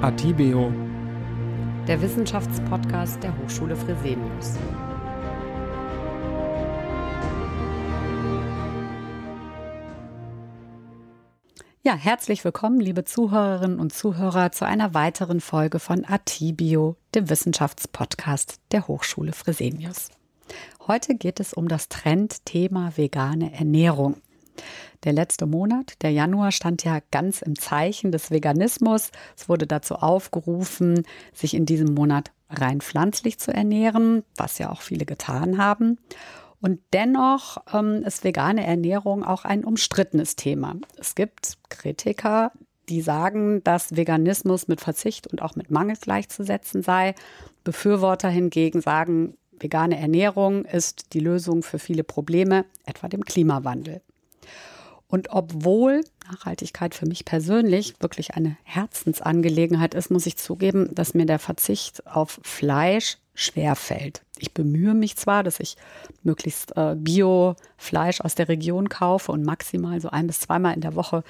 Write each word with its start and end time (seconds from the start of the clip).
Atibeo, 0.00 0.72
der 1.88 2.00
Wissenschaftspodcast 2.00 3.20
der 3.20 3.36
Hochschule 3.36 3.74
Fresenius. 3.74 4.56
Ja, 11.82 11.96
herzlich 11.96 12.44
willkommen, 12.44 12.78
liebe 12.78 13.02
Zuhörerinnen 13.02 13.80
und 13.80 13.92
Zuhörer, 13.92 14.52
zu 14.52 14.64
einer 14.64 14.94
weiteren 14.94 15.40
Folge 15.40 15.80
von 15.80 16.04
Atibio, 16.04 16.94
dem 17.16 17.28
Wissenschaftspodcast 17.28 18.60
der 18.70 18.86
Hochschule 18.86 19.32
Fresenius. 19.32 20.10
Heute 20.86 21.16
geht 21.16 21.40
es 21.40 21.52
um 21.52 21.66
das 21.66 21.88
Trendthema 21.88 22.92
vegane 22.94 23.52
Ernährung. 23.52 24.22
Der 25.04 25.12
letzte 25.12 25.46
Monat, 25.46 25.94
der 26.02 26.10
Januar, 26.10 26.52
stand 26.52 26.84
ja 26.84 26.98
ganz 27.10 27.42
im 27.42 27.58
Zeichen 27.58 28.12
des 28.12 28.30
Veganismus. 28.30 29.10
Es 29.36 29.48
wurde 29.48 29.66
dazu 29.66 29.94
aufgerufen, 29.96 31.04
sich 31.32 31.54
in 31.54 31.66
diesem 31.66 31.94
Monat 31.94 32.32
rein 32.50 32.80
pflanzlich 32.80 33.38
zu 33.38 33.52
ernähren, 33.52 34.24
was 34.36 34.58
ja 34.58 34.70
auch 34.70 34.80
viele 34.80 35.04
getan 35.04 35.58
haben. 35.58 35.98
Und 36.60 36.80
dennoch 36.92 37.58
ähm, 37.72 38.02
ist 38.04 38.24
vegane 38.24 38.66
Ernährung 38.66 39.22
auch 39.22 39.44
ein 39.44 39.64
umstrittenes 39.64 40.34
Thema. 40.34 40.74
Es 40.98 41.14
gibt 41.14 41.58
Kritiker, 41.68 42.52
die 42.88 43.00
sagen, 43.00 43.62
dass 43.64 43.96
Veganismus 43.96 44.66
mit 44.66 44.80
Verzicht 44.80 45.26
und 45.26 45.42
auch 45.42 45.54
mit 45.54 45.70
Mangel 45.70 45.96
gleichzusetzen 45.96 46.82
sei. 46.82 47.14
Befürworter 47.62 48.28
hingegen 48.28 48.80
sagen, 48.80 49.36
vegane 49.60 49.98
Ernährung 49.98 50.64
ist 50.64 51.12
die 51.12 51.20
Lösung 51.20 51.62
für 51.62 51.78
viele 51.78 52.02
Probleme, 52.02 52.64
etwa 52.86 53.08
dem 53.08 53.24
Klimawandel. 53.24 54.00
Und 55.08 55.30
obwohl 55.30 56.02
Nachhaltigkeit 56.30 56.94
für 56.94 57.06
mich 57.06 57.24
persönlich 57.24 57.94
wirklich 58.00 58.34
eine 58.34 58.58
Herzensangelegenheit 58.62 59.94
ist, 59.94 60.10
muss 60.10 60.26
ich 60.26 60.36
zugeben, 60.36 60.94
dass 60.94 61.14
mir 61.14 61.24
der 61.24 61.38
Verzicht 61.38 62.06
auf 62.06 62.38
Fleisch 62.42 63.16
schwer 63.34 63.74
fällt. 63.74 64.22
Ich 64.38 64.52
bemühe 64.52 64.94
mich 64.94 65.16
zwar, 65.16 65.42
dass 65.42 65.60
ich 65.60 65.76
möglichst 66.22 66.76
äh, 66.76 66.94
Bio-Fleisch 66.96 68.20
aus 68.20 68.34
der 68.34 68.48
Region 68.48 68.88
kaufe 68.90 69.32
und 69.32 69.44
maximal 69.44 70.00
so 70.00 70.10
ein 70.10 70.26
bis 70.26 70.40
zweimal 70.40 70.74
in 70.74 70.82
der 70.82 70.94
Woche 70.94 71.24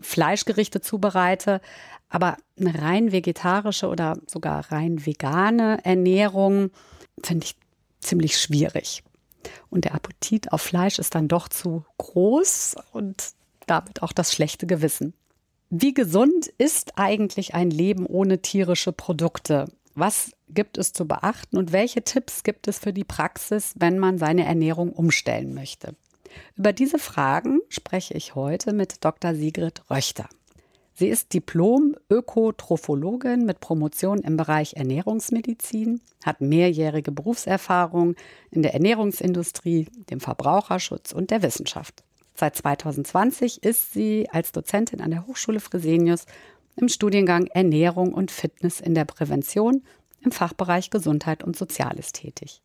Fleischgerichte 0.00 0.80
zubereite, 0.80 1.60
aber 2.08 2.36
eine 2.58 2.80
rein 2.80 3.12
vegetarische 3.12 3.88
oder 3.88 4.18
sogar 4.26 4.72
rein 4.72 5.06
vegane 5.06 5.84
Ernährung 5.84 6.70
finde 7.22 7.46
ich 7.46 7.56
ziemlich 8.00 8.38
schwierig. 8.38 9.04
Und 9.70 9.84
der 9.84 9.94
Appetit 9.94 10.52
auf 10.52 10.62
Fleisch 10.62 10.98
ist 10.98 11.14
dann 11.14 11.28
doch 11.28 11.48
zu 11.48 11.84
groß 11.98 12.76
und 12.92 13.32
damit 13.66 14.02
auch 14.02 14.12
das 14.12 14.32
schlechte 14.32 14.66
Gewissen. 14.66 15.14
Wie 15.70 15.94
gesund 15.94 16.48
ist 16.58 16.98
eigentlich 16.98 17.54
ein 17.54 17.70
Leben 17.70 18.06
ohne 18.06 18.40
tierische 18.40 18.92
Produkte? 18.92 19.66
Was 19.94 20.32
gibt 20.48 20.78
es 20.78 20.92
zu 20.92 21.06
beachten 21.06 21.56
und 21.56 21.72
welche 21.72 22.02
Tipps 22.02 22.42
gibt 22.42 22.68
es 22.68 22.78
für 22.78 22.92
die 22.92 23.04
Praxis, 23.04 23.74
wenn 23.76 23.98
man 23.98 24.18
seine 24.18 24.44
Ernährung 24.44 24.92
umstellen 24.92 25.54
möchte? 25.54 25.94
Über 26.56 26.72
diese 26.72 26.98
Fragen 26.98 27.60
spreche 27.68 28.14
ich 28.14 28.34
heute 28.34 28.72
mit 28.72 29.04
Dr. 29.04 29.34
Sigrid 29.34 29.82
Röchter. 29.90 30.28
Sie 30.96 31.08
ist 31.08 31.34
Diplom-Ökotrophologin 31.34 33.44
mit 33.44 33.58
Promotion 33.58 34.20
im 34.20 34.36
Bereich 34.36 34.74
Ernährungsmedizin, 34.74 36.00
hat 36.24 36.40
mehrjährige 36.40 37.10
Berufserfahrung 37.10 38.14
in 38.52 38.62
der 38.62 38.74
Ernährungsindustrie, 38.74 39.88
dem 40.10 40.20
Verbraucherschutz 40.20 41.10
und 41.10 41.32
der 41.32 41.42
Wissenschaft. 41.42 42.04
Seit 42.36 42.54
2020 42.56 43.64
ist 43.64 43.92
sie 43.92 44.28
als 44.30 44.52
Dozentin 44.52 45.00
an 45.00 45.10
der 45.10 45.26
Hochschule 45.26 45.58
Fresenius 45.58 46.26
im 46.76 46.88
Studiengang 46.88 47.48
Ernährung 47.48 48.14
und 48.14 48.30
Fitness 48.30 48.80
in 48.80 48.94
der 48.94 49.04
Prävention 49.04 49.82
im 50.20 50.30
Fachbereich 50.30 50.90
Gesundheit 50.90 51.42
und 51.42 51.56
Soziales 51.56 52.12
tätig. 52.12 52.62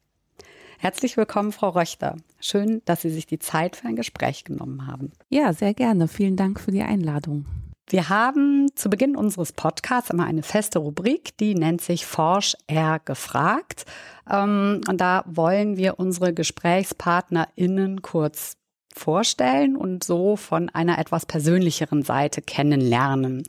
Herzlich 0.77 1.17
willkommen, 1.17 1.51
Frau 1.51 1.69
Röchter. 1.69 2.17
Schön, 2.39 2.83
dass 2.85 3.01
Sie 3.01 3.09
sich 3.09 3.25
die 3.25 3.39
Zeit 3.39 3.75
für 3.75 3.87
ein 3.87 3.95
Gespräch 3.95 4.43
genommen 4.43 4.85
haben. 4.85 5.13
Ja, 5.29 5.51
sehr 5.51 5.73
gerne. 5.73 6.07
Vielen 6.07 6.35
Dank 6.35 6.59
für 6.59 6.69
die 6.71 6.83
Einladung. 6.83 7.47
Wir 7.91 8.07
haben 8.09 8.67
zu 8.75 8.87
Beginn 8.87 9.15
unseres 9.15 9.51
Podcasts 9.51 10.11
immer 10.11 10.25
eine 10.25 10.43
feste 10.43 10.77
Rubrik, 10.77 11.35
die 11.37 11.55
nennt 11.55 11.81
sich 11.81 12.05
Forsch 12.05 12.55
R 12.67 12.99
gefragt. 12.99 13.85
Ähm, 14.29 14.81
und 14.87 15.01
da 15.01 15.23
wollen 15.25 15.75
wir 15.75 15.97
unsere 15.97 16.31
GesprächspartnerInnen 16.31 18.03
kurz 18.03 18.57
vorstellen 18.95 19.75
und 19.75 20.03
so 20.03 20.35
von 20.35 20.69
einer 20.69 20.99
etwas 20.99 21.25
persönlicheren 21.25 22.03
Seite 22.03 22.43
kennenlernen. 22.43 23.43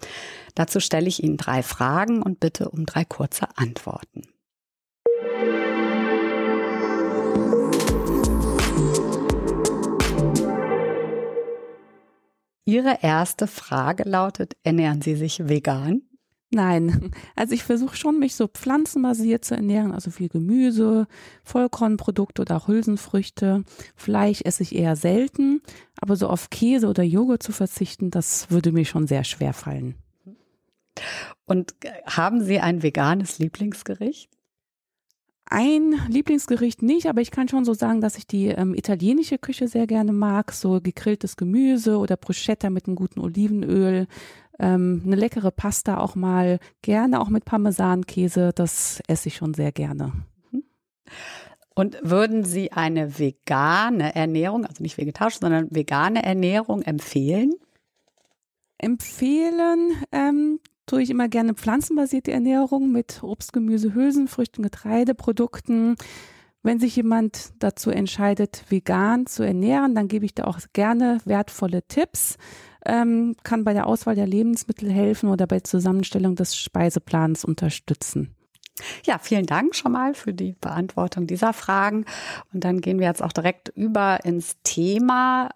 Dazu 0.54 0.80
stelle 0.80 1.08
ich 1.08 1.22
Ihnen 1.22 1.36
drei 1.36 1.62
Fragen 1.62 2.22
und 2.22 2.40
bitte 2.40 2.70
um 2.70 2.86
drei 2.86 3.04
kurze 3.04 3.46
Antworten. 3.56 4.22
Ihre 12.64 12.98
erste 13.02 13.46
Frage 13.46 14.04
lautet, 14.04 14.56
ernähren 14.62 15.02
Sie 15.02 15.16
sich 15.16 15.48
vegan? 15.48 16.02
Nein, 16.52 17.12
also 17.36 17.54
ich 17.54 17.62
versuche 17.62 17.96
schon, 17.96 18.18
mich 18.18 18.34
so 18.34 18.48
pflanzenbasiert 18.48 19.44
zu 19.44 19.54
ernähren, 19.54 19.92
also 19.92 20.10
viel 20.10 20.28
Gemüse, 20.28 21.06
Vollkornprodukte 21.44 22.42
oder 22.42 22.56
auch 22.56 22.66
Hülsenfrüchte. 22.66 23.64
Fleisch 23.94 24.42
esse 24.42 24.64
ich 24.64 24.74
eher 24.74 24.96
selten, 24.96 25.62
aber 26.00 26.16
so 26.16 26.28
auf 26.28 26.50
Käse 26.50 26.88
oder 26.88 27.04
Joghurt 27.04 27.44
zu 27.44 27.52
verzichten, 27.52 28.10
das 28.10 28.50
würde 28.50 28.72
mir 28.72 28.84
schon 28.84 29.06
sehr 29.06 29.22
schwer 29.22 29.52
fallen. 29.52 29.94
Und 31.46 31.74
haben 32.04 32.42
Sie 32.42 32.58
ein 32.58 32.82
veganes 32.82 33.38
Lieblingsgericht? 33.38 34.30
Ein 35.50 36.00
Lieblingsgericht 36.08 36.80
nicht, 36.82 37.06
aber 37.06 37.20
ich 37.20 37.32
kann 37.32 37.48
schon 37.48 37.64
so 37.64 37.74
sagen, 37.74 38.00
dass 38.00 38.16
ich 38.16 38.26
die 38.26 38.46
ähm, 38.46 38.72
italienische 38.74 39.36
Küche 39.36 39.66
sehr 39.66 39.86
gerne 39.86 40.12
mag. 40.12 40.52
So 40.52 40.80
gegrilltes 40.80 41.36
Gemüse 41.36 41.98
oder 41.98 42.16
Bruschetta 42.16 42.70
mit 42.70 42.86
einem 42.86 42.94
guten 42.94 43.20
Olivenöl. 43.20 44.06
Ähm, 44.60 45.02
eine 45.04 45.16
leckere 45.16 45.50
Pasta 45.50 45.98
auch 45.98 46.14
mal 46.14 46.60
gerne, 46.82 47.20
auch 47.20 47.30
mit 47.30 47.44
Parmesankäse. 47.44 48.52
Das 48.54 49.02
esse 49.08 49.28
ich 49.28 49.36
schon 49.36 49.52
sehr 49.52 49.72
gerne. 49.72 50.12
Mhm. 50.52 50.62
Und 51.74 51.98
würden 52.02 52.44
Sie 52.44 52.70
eine 52.70 53.18
vegane 53.18 54.14
Ernährung, 54.14 54.64
also 54.64 54.82
nicht 54.82 54.98
vegetarisch, 54.98 55.40
sondern 55.40 55.74
vegane 55.74 56.22
Ernährung 56.22 56.82
empfehlen? 56.82 57.52
Empfehlen 58.78 59.96
ähm, 60.12 60.60
tue 60.90 61.02
ich 61.02 61.10
immer 61.10 61.28
gerne 61.28 61.54
pflanzenbasierte 61.54 62.32
Ernährung 62.32 62.90
mit 62.90 63.22
Obst, 63.22 63.52
Gemüse, 63.52 63.94
Hülsenfrüchten, 63.94 64.64
Getreideprodukten. 64.64 65.94
Wenn 66.64 66.80
sich 66.80 66.96
jemand 66.96 67.52
dazu 67.60 67.90
entscheidet, 67.90 68.64
vegan 68.68 69.26
zu 69.26 69.44
ernähren, 69.44 69.94
dann 69.94 70.08
gebe 70.08 70.24
ich 70.24 70.34
da 70.34 70.44
auch 70.44 70.58
gerne 70.72 71.20
wertvolle 71.24 71.86
Tipps, 71.86 72.38
ähm, 72.84 73.36
kann 73.44 73.62
bei 73.62 73.72
der 73.72 73.86
Auswahl 73.86 74.16
der 74.16 74.26
Lebensmittel 74.26 74.90
helfen 74.90 75.30
oder 75.30 75.46
bei 75.46 75.60
Zusammenstellung 75.60 76.34
des 76.34 76.56
Speiseplans 76.56 77.44
unterstützen. 77.44 78.34
Ja, 79.04 79.18
vielen 79.18 79.46
Dank 79.46 79.76
schon 79.76 79.92
mal 79.92 80.14
für 80.14 80.34
die 80.34 80.56
Beantwortung 80.60 81.28
dieser 81.28 81.52
Fragen. 81.52 82.04
Und 82.52 82.64
dann 82.64 82.80
gehen 82.80 82.98
wir 82.98 83.06
jetzt 83.06 83.22
auch 83.22 83.32
direkt 83.32 83.68
über 83.68 84.24
ins 84.24 84.56
Thema. 84.64 85.50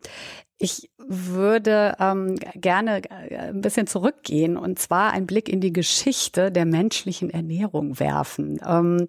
Ich 0.58 0.90
würde 1.08 1.96
ähm, 2.00 2.36
gerne 2.54 3.02
äh, 3.04 3.36
ein 3.36 3.60
bisschen 3.60 3.86
zurückgehen 3.86 4.56
und 4.56 4.78
zwar 4.78 5.12
einen 5.12 5.26
Blick 5.26 5.48
in 5.48 5.60
die 5.60 5.72
Geschichte 5.72 6.50
der 6.50 6.64
menschlichen 6.64 7.30
Ernährung 7.30 7.98
werfen. 7.98 8.60
Ähm, 8.66 9.06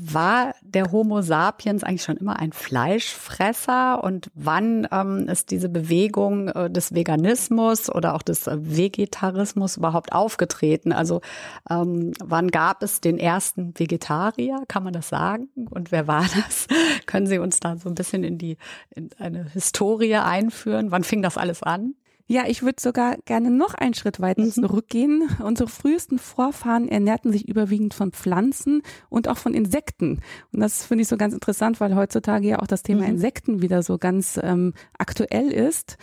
war 0.00 0.54
der 0.62 0.90
Homo 0.92 1.22
sapiens 1.22 1.84
eigentlich 1.84 2.02
schon 2.02 2.16
immer 2.16 2.38
ein 2.38 2.52
Fleischfresser 2.52 4.02
und 4.02 4.30
wann 4.34 4.86
ähm, 4.90 5.28
ist 5.28 5.50
diese 5.50 5.68
Bewegung 5.68 6.48
äh, 6.48 6.70
des 6.70 6.94
Veganismus 6.94 7.90
oder 7.90 8.14
auch 8.14 8.22
des 8.22 8.46
äh, 8.46 8.56
Vegetarismus 8.60 9.76
überhaupt 9.76 10.12
aufgetreten? 10.12 10.92
Also 10.92 11.20
ähm, 11.70 12.12
wann 12.22 12.50
gab 12.50 12.82
es 12.82 13.00
den 13.00 13.18
ersten 13.18 13.78
Vegetarier? 13.78 14.64
Kann 14.68 14.84
man 14.84 14.92
das 14.92 15.08
sagen? 15.08 15.48
Und 15.70 15.92
wer 15.92 16.06
war 16.06 16.24
das? 16.24 16.66
Können 17.06 17.26
Sie 17.26 17.38
uns 17.38 17.60
da 17.60 17.76
so 17.76 17.88
ein 17.88 17.94
bisschen 17.94 18.24
in 18.24 18.38
die 18.38 18.56
in 18.90 19.10
eine 19.18 19.44
Historie 19.44 20.16
einführen? 20.16 20.90
Wann 20.90 21.04
fing 21.04 21.22
das 21.22 21.38
alles 21.38 21.62
an? 21.62 21.94
Ja, 22.26 22.44
ich 22.46 22.62
würde 22.62 22.80
sogar 22.80 23.16
gerne 23.26 23.50
noch 23.50 23.74
einen 23.74 23.92
Schritt 23.92 24.18
weiter 24.18 24.42
mhm. 24.42 24.50
zurückgehen. 24.50 25.28
Unsere 25.42 25.68
frühesten 25.68 26.18
Vorfahren 26.18 26.88
ernährten 26.88 27.30
sich 27.32 27.48
überwiegend 27.48 27.92
von 27.92 28.12
Pflanzen 28.12 28.82
und 29.10 29.28
auch 29.28 29.36
von 29.36 29.52
Insekten. 29.52 30.20
Und 30.50 30.60
das 30.60 30.86
finde 30.86 31.02
ich 31.02 31.08
so 31.08 31.18
ganz 31.18 31.34
interessant, 31.34 31.80
weil 31.80 31.94
heutzutage 31.94 32.48
ja 32.48 32.60
auch 32.60 32.66
das 32.66 32.82
Thema 32.82 33.02
mhm. 33.02 33.10
Insekten 33.10 33.60
wieder 33.60 33.82
so 33.82 33.98
ganz 33.98 34.40
ähm, 34.42 34.72
aktuell 34.96 35.50
ist. 35.50 35.98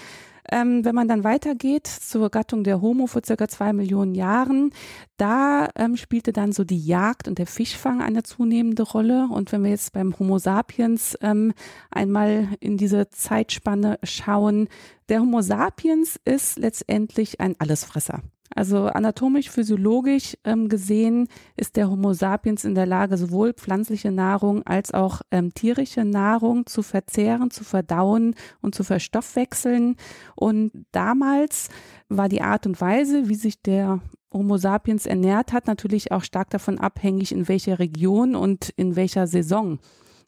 Ähm, 0.52 0.84
wenn 0.84 0.94
man 0.94 1.08
dann 1.08 1.24
weitergeht 1.24 1.88
zur 1.88 2.30
Gattung 2.30 2.64
der 2.64 2.82
Homo 2.82 3.08
vor 3.08 3.22
circa 3.26 3.48
zwei 3.48 3.72
Millionen 3.74 4.14
Jahren, 4.16 4.72
da 5.18 5.70
ähm, 5.76 5.96
spielte 5.96 6.34
dann 6.34 6.52
so 6.52 6.64
die 6.64 6.86
Jagd 6.86 7.28
und 7.28 7.38
der 7.38 7.48
Fischfang 7.48 8.02
eine 8.02 8.24
zunehmende 8.24 8.84
Rolle. 8.84 9.30
Und 9.32 9.52
wenn 9.52 9.64
wir 9.64 9.72
jetzt 9.72 9.94
beim 9.94 10.18
Homo 10.20 10.38
sapiens 10.38 11.18
ähm, 11.22 11.54
einmal 11.90 12.50
in 12.60 12.78
diese 12.78 13.10
Zeitspanne 13.10 13.98
schauen, 14.04 14.68
der 15.10 15.22
Homo 15.22 15.42
sapiens 15.42 16.20
ist 16.26 16.60
letztendlich 16.60 17.40
ein 17.40 17.56
Allesfresser. 17.60 18.22
Also 18.54 18.88
anatomisch-physiologisch 18.88 20.38
ähm, 20.44 20.68
gesehen 20.68 21.28
ist 21.56 21.78
der 21.78 21.90
Homo 21.90 22.14
sapiens 22.14 22.66
in 22.66 22.76
der 22.76 22.86
Lage, 22.86 23.18
sowohl 23.18 23.54
pflanzliche 23.54 24.12
Nahrung 24.12 24.64
als 24.64 24.94
auch 24.94 25.22
ähm, 25.32 25.54
tierische 25.54 26.04
Nahrung 26.04 26.66
zu 26.66 26.84
verzehren, 26.84 27.50
zu 27.50 27.64
verdauen 27.64 28.36
und 28.62 28.76
zu 28.76 28.84
verstoffwechseln. 28.84 29.96
Und 30.36 30.72
damals 30.92 31.70
war 32.10 32.28
die 32.28 32.42
Art 32.42 32.66
und 32.66 32.80
Weise, 32.82 33.30
wie 33.30 33.36
sich 33.36 33.62
der 33.62 34.02
Homo 34.34 34.58
sapiens 34.58 35.06
ernährt 35.06 35.54
hat, 35.54 35.68
natürlich 35.68 36.12
auch 36.12 36.24
stark 36.24 36.50
davon 36.50 36.78
abhängig, 36.78 37.32
in 37.32 37.48
welcher 37.48 37.80
Region 37.80 38.36
und 38.36 38.70
in 38.76 38.96
welcher 38.96 39.28
Saison 39.28 39.80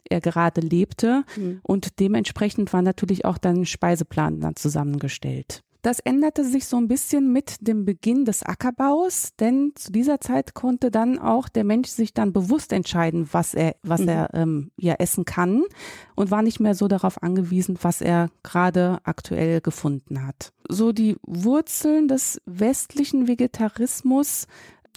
er 0.08 0.20
gerade 0.20 0.60
lebte. 0.60 1.24
Mhm. 1.36 1.60
Und 1.62 2.00
dementsprechend 2.00 2.72
war 2.72 2.82
natürlich 2.82 3.24
auch 3.24 3.38
dann 3.38 3.66
Speiseplan 3.66 4.40
dann 4.40 4.56
zusammengestellt. 4.56 5.62
Das 5.84 6.00
änderte 6.00 6.46
sich 6.46 6.66
so 6.66 6.78
ein 6.78 6.88
bisschen 6.88 7.30
mit 7.30 7.56
dem 7.60 7.84
Beginn 7.84 8.24
des 8.24 8.42
Ackerbaus, 8.42 9.32
denn 9.38 9.72
zu 9.74 9.92
dieser 9.92 10.18
Zeit 10.18 10.54
konnte 10.54 10.90
dann 10.90 11.18
auch 11.18 11.46
der 11.50 11.62
Mensch 11.62 11.90
sich 11.90 12.14
dann 12.14 12.32
bewusst 12.32 12.72
entscheiden, 12.72 13.28
was 13.32 13.52
er, 13.52 13.76
was 13.82 14.00
mhm. 14.00 14.08
er 14.08 14.30
ähm, 14.32 14.70
ja 14.78 14.94
essen 14.94 15.26
kann 15.26 15.62
und 16.16 16.30
war 16.30 16.40
nicht 16.40 16.58
mehr 16.58 16.74
so 16.74 16.88
darauf 16.88 17.22
angewiesen, 17.22 17.76
was 17.82 18.00
er 18.00 18.30
gerade 18.42 18.98
aktuell 19.04 19.60
gefunden 19.60 20.26
hat. 20.26 20.54
So 20.70 20.92
die 20.92 21.16
Wurzeln 21.20 22.08
des 22.08 22.40
westlichen 22.46 23.28
Vegetarismus 23.28 24.46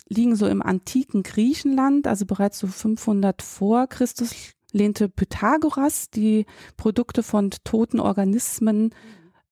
liegen 0.08 0.38
so 0.38 0.48
im 0.48 0.62
antiken 0.62 1.22
Griechenland, 1.22 2.08
also 2.08 2.26
bereits 2.26 2.60
so 2.60 2.68
500 2.68 3.42
vor 3.42 3.88
Christus 3.88 4.34
lehnte 4.72 5.10
Pythagoras 5.10 6.10
die 6.10 6.46
Produkte 6.78 7.24
von 7.24 7.50
toten 7.66 8.00
Organismen 8.00 8.94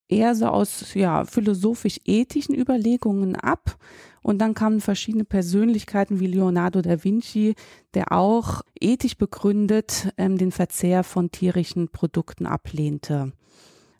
eher 0.08 0.34
so 0.34 0.46
aus 0.46 0.94
ja, 0.94 1.24
philosophisch-ethischen 1.24 2.54
Überlegungen 2.54 3.36
ab. 3.36 3.76
Und 4.22 4.38
dann 4.38 4.54
kamen 4.54 4.80
verschiedene 4.80 5.24
Persönlichkeiten 5.24 6.18
wie 6.18 6.26
Leonardo 6.26 6.82
da 6.82 7.04
Vinci, 7.04 7.54
der 7.94 8.10
auch 8.10 8.62
ethisch 8.80 9.16
begründet 9.16 10.08
ähm, 10.16 10.36
den 10.36 10.50
Verzehr 10.50 11.04
von 11.04 11.30
tierischen 11.30 11.88
Produkten 11.88 12.46
ablehnte. 12.46 13.32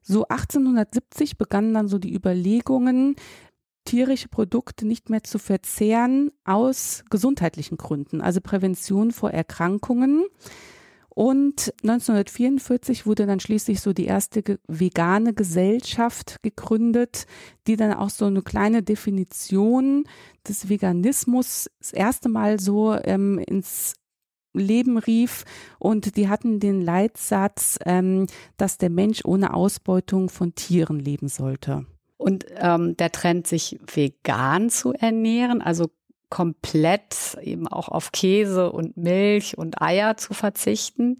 So 0.03 0.27
1870 0.27 1.39
begannen 1.39 1.75
dann 1.75 1.89
so 1.89 1.99
die 1.99 2.15
Überlegungen, 2.15 3.17
tierische 3.85 4.29
Produkte 4.29 4.87
nicht 4.87 5.11
mehr 5.11 5.25
zu 5.25 5.39
verzehren 5.39 6.31
aus 6.45 7.05
gesundheitlichen 7.09 7.77
Gründen, 7.77 8.21
also 8.21 8.41
Prävention 8.41 9.13
vor 9.13 9.31
Erkrankungen. 9.31 10.25
Und 11.17 11.73
1944 11.83 13.07
wurde 13.07 13.25
dann 13.25 13.41
schließlich 13.41 13.81
so 13.81 13.95
die 13.95 14.05
erste 14.05 14.59
vegane 14.69 15.33
Gesellschaft 15.33 16.43
gegründet, 16.43 17.25
die 17.67 17.77
dann 17.77 17.95
auch 17.95 18.11
so 18.11 18.27
eine 18.27 18.43
kleine 18.43 18.83
Definition 18.83 20.05
des 20.47 20.69
Veganismus 20.69 21.71
das 21.79 21.95
erste 21.95 22.29
Mal 22.29 22.61
so 22.61 22.93
ähm, 23.03 23.39
ins 23.39 23.95
Leben 24.53 24.99
rief 24.99 25.47
und 25.79 26.19
die 26.19 26.29
hatten 26.29 26.61
den 26.61 26.83
Leitsatz, 26.83 27.79
ähm, 27.87 28.27
dass 28.59 28.77
der 28.77 28.91
Mensch 28.91 29.25
ohne 29.25 29.55
Ausbeutung 29.55 30.29
von 30.29 30.55
Tieren 30.55 31.01
leben 31.01 31.29
sollte. 31.29 31.87
Und 32.19 32.45
ähm, 32.57 32.95
der 32.99 33.11
Trend, 33.11 33.47
sich 33.47 33.79
vegan 33.87 34.69
zu 34.69 34.93
ernähren, 34.93 35.63
also 35.63 35.87
komplett 36.29 37.37
eben 37.41 37.69
auch 37.69 37.89
auf 37.89 38.13
Käse 38.13 38.73
und 38.73 38.97
Milch 38.97 39.57
und 39.57 39.81
Eier 39.81 40.17
zu 40.17 40.35
verzichten. 40.35 41.19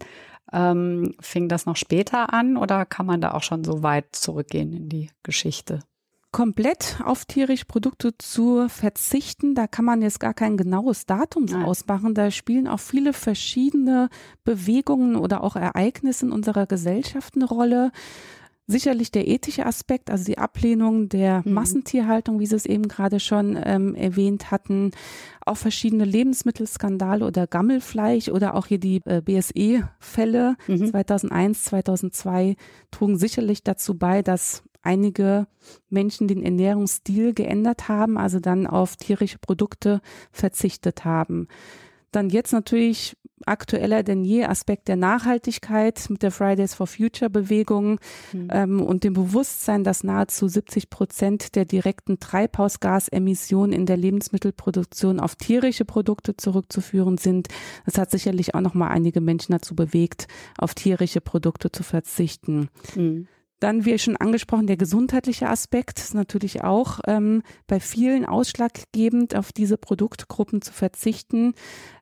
Ähm, 0.51 1.13
fing 1.19 1.49
das 1.49 1.65
noch 1.65 1.75
später 1.75 2.33
an 2.33 2.57
oder 2.57 2.85
kann 2.85 3.05
man 3.05 3.21
da 3.21 3.31
auch 3.31 3.43
schon 3.43 3.63
so 3.63 3.83
weit 3.83 4.15
zurückgehen 4.15 4.73
in 4.73 4.89
die 4.89 5.09
Geschichte? 5.23 5.79
Komplett 6.31 6.99
auf 7.03 7.25
tierische 7.25 7.65
Produkte 7.65 8.17
zu 8.17 8.67
verzichten, 8.67 9.55
da 9.55 9.65
kann 9.65 9.85
man 9.85 10.01
jetzt 10.01 10.19
gar 10.19 10.33
kein 10.33 10.57
genaues 10.57 11.05
Datum 11.05 11.45
Nein. 11.45 11.63
ausmachen. 11.63 12.13
Da 12.13 12.31
spielen 12.31 12.67
auch 12.67 12.81
viele 12.81 13.13
verschiedene 13.13 14.09
Bewegungen 14.43 15.15
oder 15.15 15.41
auch 15.43 15.55
Ereignisse 15.55 16.25
in 16.25 16.31
unserer 16.31 16.67
Gesellschaft 16.67 17.35
eine 17.35 17.45
Rolle. 17.45 17.91
Sicherlich 18.69 19.11
der 19.11 19.29
ethische 19.29 19.65
Aspekt, 19.65 20.09
also 20.09 20.25
die 20.25 20.37
Ablehnung 20.37 21.07
der 21.07 21.41
mhm. 21.45 21.53
Massentierhaltung, 21.53 22.39
wie 22.41 22.45
Sie 22.45 22.55
es 22.55 22.65
eben 22.65 22.89
gerade 22.89 23.21
schon 23.21 23.57
ähm, 23.63 23.95
erwähnt 23.95 24.51
hatten, 24.51 24.91
auch 25.45 25.55
verschiedene 25.55 26.03
Lebensmittelskandale 26.03 27.25
oder 27.25 27.47
Gammelfleisch 27.47 28.27
oder 28.27 28.55
auch 28.55 28.65
hier 28.65 28.79
die 28.79 29.01
äh, 29.05 29.21
BSE-Fälle 29.21 30.57
mhm. 30.67 30.87
2001, 30.87 31.63
2002 31.63 32.57
trugen 32.91 33.17
sicherlich 33.17 33.63
dazu 33.63 33.97
bei, 33.97 34.21
dass 34.21 34.63
einige 34.81 35.47
Menschen 35.89 36.27
den 36.27 36.43
Ernährungsstil 36.43 37.33
geändert 37.33 37.87
haben, 37.87 38.17
also 38.17 38.41
dann 38.41 38.67
auf 38.67 38.97
tierische 38.97 39.37
Produkte 39.37 40.01
verzichtet 40.31 41.05
haben. 41.05 41.47
Dann 42.11 42.29
jetzt 42.29 42.51
natürlich 42.51 43.15
aktueller 43.45 44.03
denn 44.03 44.23
je 44.23 44.45
Aspekt 44.45 44.87
der 44.87 44.95
Nachhaltigkeit 44.95 46.09
mit 46.09 46.23
der 46.23 46.31
Fridays 46.31 46.73
for 46.73 46.87
Future 46.87 47.29
Bewegung 47.29 47.99
mhm. 48.33 48.47
ähm, 48.51 48.81
und 48.81 49.03
dem 49.03 49.13
Bewusstsein, 49.13 49.83
dass 49.83 50.03
nahezu 50.03 50.47
70 50.47 50.89
Prozent 50.89 51.55
der 51.55 51.65
direkten 51.65 52.19
Treibhausgasemissionen 52.19 53.73
in 53.73 53.85
der 53.85 53.97
Lebensmittelproduktion 53.97 55.19
auf 55.19 55.35
tierische 55.35 55.85
Produkte 55.85 56.35
zurückzuführen 56.35 57.17
sind. 57.17 57.47
Das 57.85 57.97
hat 57.97 58.11
sicherlich 58.11 58.55
auch 58.55 58.61
noch 58.61 58.73
mal 58.73 58.89
einige 58.89 59.21
Menschen 59.21 59.51
dazu 59.51 59.75
bewegt, 59.75 60.27
auf 60.57 60.73
tierische 60.73 61.21
Produkte 61.21 61.71
zu 61.71 61.83
verzichten. 61.83 62.69
Mhm. 62.95 63.27
Dann, 63.59 63.85
wie 63.85 63.97
schon 63.97 64.17
angesprochen, 64.17 64.67
der 64.67 64.77
gesundheitliche 64.77 65.49
Aspekt 65.49 65.97
ist 65.99 66.13
natürlich 66.13 66.63
auch 66.63 66.99
ähm, 67.07 67.41
bei 67.65 67.79
vielen 67.79 68.23
ausschlaggebend, 68.23 69.35
auf 69.35 69.51
diese 69.51 69.77
Produktgruppen 69.77 70.61
zu 70.61 70.71
verzichten. 70.71 71.53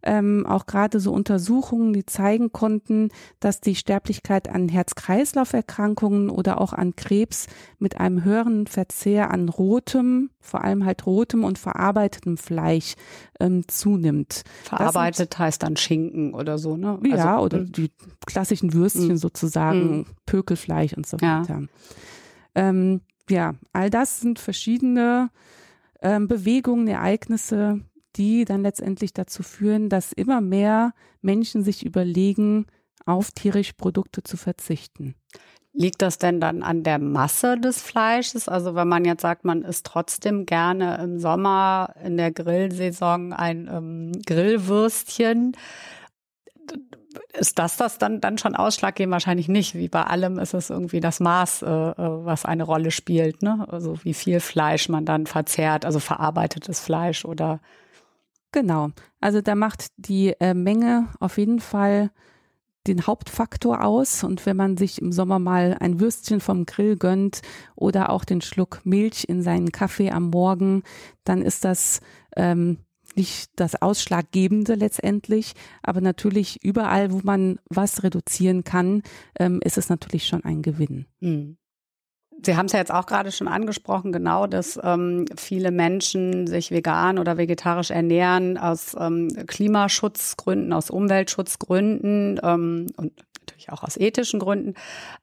Ähm, 0.04 0.46
auch 0.46 0.66
gerade 0.66 1.00
so 1.00 1.14
Untersuchungen, 1.14 1.94
die 1.94 2.06
zeigen 2.06 2.52
konnten, 2.52 3.10
dass 3.40 3.62
die 3.62 3.76
Sterblichkeit 3.76 4.50
an 4.50 4.68
Herz-Kreislauf-Erkrankungen 4.68 6.30
oder 6.30 6.60
auch 6.60 6.74
an 6.74 6.96
Krebs 6.96 7.48
mit 7.80 8.00
einem 8.00 8.24
höheren 8.26 8.68
Verzehr 8.68 9.32
an 9.32 9.48
rotem, 9.48 10.32
vor 10.42 10.64
allem 10.64 10.86
halt 10.86 11.06
rotem 11.06 11.44
und 11.46 11.58
verarbeitetem 11.58 12.38
Fleisch 12.38 12.96
ähm, 13.40 13.68
zunimmt. 13.68 14.44
Verarbeitet 14.64 15.34
sind, 15.34 15.40
heißt 15.40 15.64
dann 15.64 15.78
Schinken 15.78 16.34
oder 16.34 16.58
so, 16.58 16.76
ne? 16.78 17.00
Ja, 17.06 17.36
also, 17.36 17.46
oder 17.46 17.58
hm. 17.60 17.72
die 17.72 17.92
klassischen 18.26 18.74
Würstchen 18.74 19.10
hm. 19.10 19.18
sozusagen, 19.18 20.02
mm. 20.02 20.06
Pökelfleisch 20.26 20.94
und 20.94 21.06
so 21.06 21.18
weiter. 21.18 21.26
Ja. 21.26 21.45
Ähm, 22.56 23.02
ja, 23.30 23.56
all 23.74 23.90
das 23.90 24.20
sind 24.20 24.40
verschiedene 24.40 25.30
ähm, 26.02 26.28
Bewegungen, 26.28 26.88
Ereignisse, 26.88 27.82
die 28.16 28.46
dann 28.46 28.62
letztendlich 28.62 29.14
dazu 29.14 29.44
führen, 29.44 29.90
dass 29.90 30.14
immer 30.14 30.42
mehr 30.42 30.94
Menschen 31.22 31.64
sich 31.64 31.86
überlegen, 31.86 32.66
auf 33.06 33.32
tierische 33.32 33.74
Produkte 33.74 34.24
zu 34.24 34.38
verzichten. 34.38 35.16
Liegt 35.74 36.02
das 36.02 36.18
denn 36.18 36.40
dann 36.40 36.64
an 36.64 36.84
der 36.84 37.00
Masse 37.00 37.60
des 37.60 37.82
Fleisches? 37.82 38.48
Also 38.48 38.76
wenn 38.76 38.88
man 38.88 39.04
jetzt 39.04 39.22
sagt, 39.22 39.44
man 39.44 39.62
isst 39.62 39.86
trotzdem 39.86 40.46
gerne 40.46 40.98
im 41.04 41.20
Sommer 41.20 41.94
in 42.02 42.16
der 42.16 42.32
Grillsaison 42.32 43.34
ein 43.34 43.70
ähm, 43.70 44.12
Grillwürstchen, 44.26 45.58
ist 47.38 47.60
das 47.60 47.78
das 47.78 47.98
dann, 47.98 48.22
dann 48.22 48.38
schon 48.38 48.56
ausschlaggebend? 48.56 49.12
Wahrscheinlich 49.12 49.48
nicht. 49.48 49.76
Wie 49.76 49.90
bei 49.90 50.04
allem 50.04 50.40
ist 50.40 50.54
es 50.54 50.70
irgendwie 50.70 51.00
das 51.00 51.20
Maß, 51.20 51.62
äh, 51.62 51.66
äh, 51.68 51.94
was 51.98 52.46
eine 52.46 52.64
Rolle 52.64 52.92
spielt. 52.92 53.42
Ne? 53.42 53.66
Also 53.70 54.04
wie 54.04 54.14
viel 54.14 54.40
Fleisch 54.40 54.90
man 54.90 55.06
dann 55.06 55.26
verzehrt, 55.26 55.86
also 55.86 56.00
verarbeitetes 56.00 56.80
Fleisch 56.80 57.26
oder 57.26 57.60
Genau. 58.56 58.92
Also 59.20 59.42
da 59.42 59.54
macht 59.54 59.88
die 59.98 60.34
äh, 60.40 60.54
Menge 60.54 61.10
auf 61.20 61.38
jeden 61.38 61.60
Fall 61.60 62.10
den 62.88 63.06
Hauptfaktor 63.06 63.84
aus. 63.84 64.24
Und 64.24 64.46
wenn 64.46 64.56
man 64.56 64.78
sich 64.78 65.02
im 65.02 65.12
Sommer 65.12 65.40
mal 65.40 65.76
ein 65.82 66.00
Würstchen 66.00 66.40
vom 66.40 66.66
Grill 66.66 66.96
gönnt 66.96 67.42
oder 67.76 68.12
auch 68.12 68.24
den 68.24 68.40
Schluck 68.40 68.80
Milch 68.86 69.26
in 69.28 69.42
seinen 69.42 69.74
Kaffee 69.74 70.10
am 70.10 70.30
Morgen, 70.30 70.84
dann 71.26 71.42
ist 71.42 71.66
das 71.66 72.00
ähm, 72.38 72.78
nicht 73.16 73.52
das 73.56 73.82
Ausschlaggebende 73.82 74.76
letztendlich, 74.76 75.54
aber 75.82 76.02
natürlich 76.02 76.64
überall, 76.64 77.12
wo 77.12 77.22
man 77.24 77.60
was 77.70 78.04
reduzieren 78.04 78.64
kann, 78.64 79.04
ähm, 79.40 79.60
ist 79.64 79.78
es 79.78 79.90
natürlich 79.90 80.28
schon 80.28 80.44
ein 80.44 80.62
Gewinn. 80.62 81.06
Mhm. 81.20 81.58
Sie 82.44 82.56
haben 82.56 82.66
es 82.66 82.74
ja 82.74 82.80
jetzt 82.80 82.94
auch 82.94 83.06
gerade 83.06 83.32
schon 83.32 83.48
angesprochen, 83.48 84.12
genau, 84.12 84.46
dass 84.46 84.80
ähm, 84.84 85.26
viele 85.36 85.72
Menschen 85.72 86.48
sich 86.48 86.70
vegan 86.70 87.18
oder 87.18 87.38
vegetarisch 87.38 87.92
ernähren 87.92 88.58
aus 88.58 88.96
ähm, 89.00 89.30
Klimaschutzgründen, 89.48 90.74
aus 90.74 90.90
Umweltschutzgründen 90.90 92.40
ähm, 92.44 92.88
und 92.98 93.14
natürlich 93.46 93.72
auch 93.72 93.84
aus 93.84 93.98
ethischen 93.98 94.40
Gründen. 94.40 94.74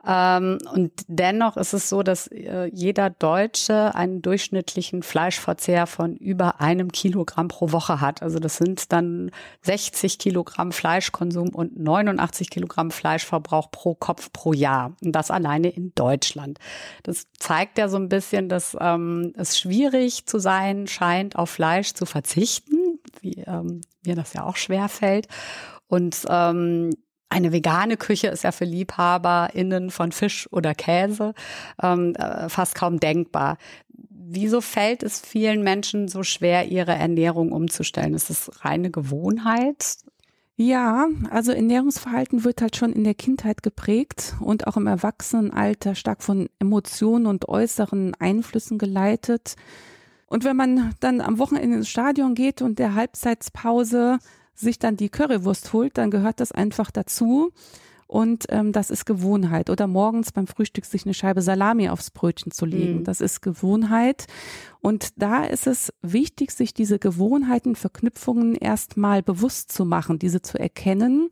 Ähm, 0.07 0.59
und 0.73 0.93
dennoch 1.09 1.57
ist 1.57 1.73
es 1.73 1.88
so, 1.88 2.02
dass 2.02 2.29
äh, 2.29 2.71
jeder 2.73 3.11
Deutsche 3.11 3.95
einen 3.95 4.23
durchschnittlichen 4.23 5.02
Fleischverzehr 5.02 5.87
von 5.87 6.17
über 6.17 6.61
einem 6.61 6.93
Kilogramm 6.93 7.49
pro 7.49 7.73
Woche 7.73 8.00
hat. 8.00 8.23
Also 8.23 8.38
das 8.38 8.57
sind 8.57 8.93
dann 8.93 9.31
60 9.62 10.19
Kilogramm 10.19 10.73
Fleischkonsum 10.73 11.50
und 11.50 11.79
89 11.79 12.50
Kilogramm 12.50 12.91
Fleischverbrauch 12.91 13.71
pro 13.71 13.95
Kopf 13.95 14.33
pro 14.33 14.52
Jahr. 14.52 14.95
Und 15.02 15.12
das 15.12 15.31
alleine 15.31 15.69
in 15.69 15.93
Deutschland. 15.95 16.59
Das 17.02 17.26
zeigt 17.38 17.79
ja 17.79 17.88
so 17.88 17.97
ein 17.97 18.09
bisschen, 18.09 18.49
dass 18.49 18.76
ähm, 18.81 19.33
es 19.37 19.59
schwierig 19.59 20.26
zu 20.26 20.38
sein 20.38 20.87
scheint, 20.87 21.37
auf 21.37 21.50
Fleisch 21.50 21.93
zu 21.95 22.07
verzichten, 22.07 23.00
wie 23.21 23.43
ähm, 23.47 23.81
mir 24.05 24.14
das 24.14 24.33
ja 24.33 24.45
auch 24.45 24.57
schwer 24.57 24.88
fällt. 24.88 25.29
Und 25.88 26.25
ähm, 26.29 26.91
eine 27.33 27.53
vegane 27.53 27.97
Küche 27.97 28.29
ist 28.29 28.45
ja 28.45 28.53
für 28.53 28.65
LiebhaberInnen 28.65 29.91
von 29.91 30.12
Fisch 30.12 30.49
oder 30.53 30.75
Käse 30.75 31.35
ähm, 31.83 32.15
äh, 32.15 32.49
fast 32.49 32.75
kaum 32.75 33.01
denkbar. 33.01 33.59
Wieso 33.89 34.61
fällt 34.61 35.03
es 35.03 35.21
vielen 35.21 35.62
Menschen 35.62 36.09
so 36.09 36.23
schwer, 36.23 36.69
ihre 36.69 36.93
Ernährung 36.93 37.53
umzustellen? 37.53 38.15
Ist 38.15 38.31
es 38.31 38.65
reine 38.65 38.91
Gewohnheit? 38.91 39.97
Ja, 40.57 41.09
also 41.31 41.53
Ernährungsverhalten 41.53 42.45
wird 42.45 42.61
halt 42.61 42.77
schon 42.77 42.93
in 42.93 43.05
der 43.05 43.15
Kindheit 43.15 43.62
geprägt 43.62 44.35
und 44.41 44.67
auch 44.67 44.77
im 44.77 44.87
Erwachsenenalter 44.87 45.95
stark 45.95 46.23
von 46.23 46.49
Emotionen 46.59 47.27
und 47.27 47.49
äußeren 47.49 48.15
Einflüssen 48.19 48.79
geleitet. 48.79 49.57
Und 50.27 50.45
wenn 50.45 50.57
man 50.57 50.95
dann 51.01 51.21
am 51.21 51.39
Wochenende 51.39 51.79
ins 51.79 51.89
Stadion 51.89 52.35
geht 52.35 52.62
und 52.62 52.79
der 52.79 52.95
Halbzeitspause 52.95 54.19
sich 54.54 54.78
dann 54.78 54.97
die 54.97 55.09
Currywurst 55.09 55.73
holt, 55.73 55.99
dann 55.99 56.11
gehört 56.11 56.40
das 56.40 56.52
einfach 56.52 56.90
dazu. 56.90 57.52
Und 58.12 58.44
ähm, 58.50 58.73
das 58.73 58.90
ist 58.90 59.06
Gewohnheit. 59.06 59.71
Oder 59.71 59.87
morgens 59.87 60.32
beim 60.32 60.47
Frühstück 60.47 60.85
sich 60.85 61.06
eine 61.06 61.14
Scheibe 61.14 61.40
Salami 61.40 61.88
aufs 61.88 62.11
Brötchen 62.11 62.52
zu 62.52 62.66
legen. 62.66 62.99
Mhm. 62.99 63.04
Das 63.04 63.23
ist 63.23 63.40
Gewohnheit. 63.40 64.26
Und 64.82 65.11
da 65.16 65.44
ist 65.44 65.66
es 65.66 65.94
wichtig, 66.02 66.50
sich 66.50 66.75
diese 66.75 66.99
Gewohnheiten, 66.99 67.75
Verknüpfungen 67.75 68.54
erstmal 68.54 69.23
bewusst 69.23 69.73
zu 69.73 69.87
machen, 69.87 70.18
diese 70.18 70.42
zu 70.42 70.59
erkennen 70.59 71.30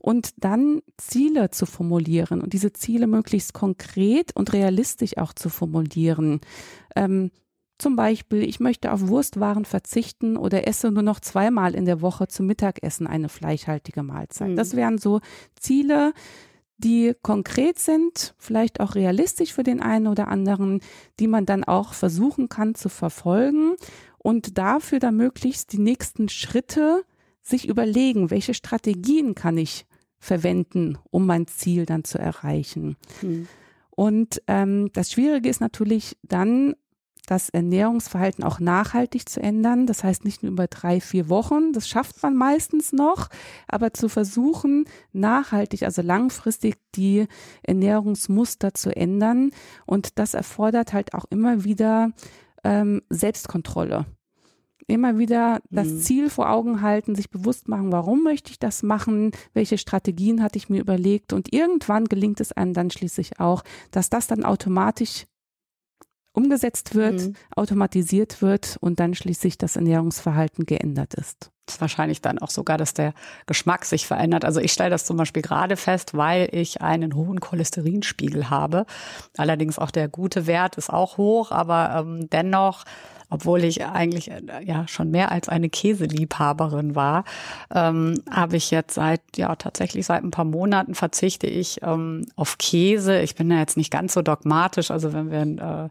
und 0.00 0.30
dann 0.38 0.80
Ziele 0.96 1.50
zu 1.50 1.64
formulieren 1.64 2.40
und 2.40 2.52
diese 2.52 2.72
Ziele 2.72 3.06
möglichst 3.06 3.54
konkret 3.54 4.34
und 4.34 4.52
realistisch 4.52 5.18
auch 5.18 5.32
zu 5.32 5.48
formulieren. 5.48 6.40
Ähm, 6.96 7.30
zum 7.78 7.96
Beispiel, 7.96 8.42
ich 8.42 8.60
möchte 8.60 8.92
auf 8.92 9.08
Wurstwaren 9.08 9.64
verzichten 9.64 10.36
oder 10.36 10.66
esse 10.66 10.90
nur 10.90 11.02
noch 11.02 11.20
zweimal 11.20 11.74
in 11.74 11.84
der 11.84 12.00
Woche 12.00 12.28
zum 12.28 12.46
Mittagessen 12.46 13.06
eine 13.06 13.28
fleischhaltige 13.28 14.02
Mahlzeit. 14.02 14.50
Mhm. 14.50 14.56
Das 14.56 14.74
wären 14.76 14.98
so 14.98 15.20
Ziele, 15.58 16.12
die 16.78 17.14
konkret 17.22 17.78
sind, 17.78 18.34
vielleicht 18.38 18.80
auch 18.80 18.94
realistisch 18.94 19.52
für 19.52 19.62
den 19.62 19.80
einen 19.80 20.06
oder 20.06 20.28
anderen, 20.28 20.80
die 21.18 21.26
man 21.26 21.46
dann 21.46 21.64
auch 21.64 21.94
versuchen 21.94 22.48
kann 22.48 22.74
zu 22.74 22.88
verfolgen 22.88 23.74
und 24.18 24.58
dafür 24.58 24.98
dann 24.98 25.16
möglichst 25.16 25.72
die 25.72 25.78
nächsten 25.78 26.28
Schritte 26.28 27.04
sich 27.42 27.68
überlegen, 27.68 28.30
welche 28.30 28.54
Strategien 28.54 29.34
kann 29.34 29.56
ich 29.56 29.86
verwenden, 30.18 30.98
um 31.10 31.26
mein 31.26 31.46
Ziel 31.46 31.86
dann 31.86 32.04
zu 32.04 32.18
erreichen. 32.18 32.96
Mhm. 33.22 33.48
Und 33.90 34.42
ähm, 34.46 34.90
das 34.92 35.12
Schwierige 35.12 35.48
ist 35.48 35.60
natürlich 35.60 36.18
dann 36.22 36.74
das 37.26 37.48
Ernährungsverhalten 37.50 38.44
auch 38.44 38.60
nachhaltig 38.60 39.28
zu 39.28 39.42
ändern. 39.42 39.86
Das 39.86 40.04
heißt 40.04 40.24
nicht 40.24 40.42
nur 40.42 40.52
über 40.52 40.66
drei, 40.68 41.00
vier 41.00 41.28
Wochen, 41.28 41.72
das 41.72 41.88
schafft 41.88 42.22
man 42.22 42.36
meistens 42.36 42.92
noch, 42.92 43.28
aber 43.68 43.92
zu 43.92 44.08
versuchen, 44.08 44.86
nachhaltig, 45.12 45.82
also 45.82 46.02
langfristig 46.02 46.76
die 46.94 47.26
Ernährungsmuster 47.62 48.74
zu 48.74 48.94
ändern. 48.94 49.50
Und 49.86 50.18
das 50.18 50.34
erfordert 50.34 50.92
halt 50.92 51.14
auch 51.14 51.24
immer 51.30 51.64
wieder 51.64 52.12
ähm, 52.64 53.02
Selbstkontrolle. 53.10 54.06
Immer 54.88 55.18
wieder 55.18 55.60
das 55.68 55.88
mhm. 55.88 55.98
Ziel 55.98 56.30
vor 56.30 56.48
Augen 56.48 56.80
halten, 56.80 57.16
sich 57.16 57.28
bewusst 57.28 57.66
machen, 57.66 57.90
warum 57.90 58.22
möchte 58.22 58.52
ich 58.52 58.60
das 58.60 58.84
machen, 58.84 59.32
welche 59.52 59.78
Strategien 59.78 60.42
hatte 60.42 60.58
ich 60.58 60.68
mir 60.68 60.80
überlegt 60.80 61.32
und 61.32 61.52
irgendwann 61.52 62.04
gelingt 62.04 62.40
es 62.40 62.52
einem 62.52 62.72
dann 62.72 62.92
schließlich 62.92 63.40
auch, 63.40 63.64
dass 63.90 64.10
das 64.10 64.28
dann 64.28 64.44
automatisch 64.44 65.26
umgesetzt 66.36 66.94
wird, 66.94 67.20
mhm. 67.20 67.34
automatisiert 67.54 68.42
wird 68.42 68.76
und 68.80 69.00
dann 69.00 69.14
schließlich 69.14 69.58
das 69.58 69.76
Ernährungsverhalten 69.76 70.66
geändert 70.66 71.14
ist. 71.14 71.50
Das 71.66 71.76
ist 71.76 71.80
wahrscheinlich 71.80 72.20
dann 72.20 72.38
auch 72.38 72.50
sogar, 72.50 72.78
dass 72.78 72.94
der 72.94 73.12
Geschmack 73.46 73.84
sich 73.84 74.06
verändert. 74.06 74.44
Also 74.44 74.60
ich 74.60 74.72
stelle 74.72 74.90
das 74.90 75.04
zum 75.04 75.16
Beispiel 75.16 75.42
gerade 75.42 75.76
fest, 75.76 76.16
weil 76.16 76.48
ich 76.52 76.80
einen 76.80 77.16
hohen 77.16 77.40
Cholesterinspiegel 77.40 78.50
habe. 78.50 78.86
Allerdings 79.36 79.78
auch 79.78 79.90
der 79.90 80.08
gute 80.08 80.46
Wert 80.46 80.76
ist 80.76 80.90
auch 80.90 81.16
hoch, 81.16 81.50
aber 81.50 81.96
ähm, 81.96 82.28
dennoch 82.30 82.84
obwohl 83.30 83.64
ich 83.64 83.84
eigentlich 83.84 84.30
äh, 84.30 84.42
ja 84.62 84.86
schon 84.88 85.10
mehr 85.10 85.32
als 85.32 85.48
eine 85.48 85.68
Käseliebhaberin 85.68 86.94
war, 86.94 87.24
ähm, 87.74 88.22
habe 88.30 88.56
ich 88.56 88.70
jetzt 88.70 88.94
seit 88.94 89.20
ja 89.36 89.54
tatsächlich 89.56 90.06
seit 90.06 90.22
ein 90.22 90.30
paar 90.30 90.44
Monaten 90.44 90.94
verzichte 90.94 91.46
ich 91.46 91.82
ähm, 91.82 92.26
auf 92.36 92.58
Käse. 92.58 93.20
Ich 93.20 93.34
bin 93.34 93.50
ja 93.50 93.58
jetzt 93.58 93.76
nicht 93.76 93.90
ganz 93.90 94.14
so 94.14 94.22
dogmatisch. 94.22 94.90
Also 94.90 95.12
wenn 95.12 95.30
wir 95.30 95.40
ein 95.40 95.58
äh, 95.58 95.88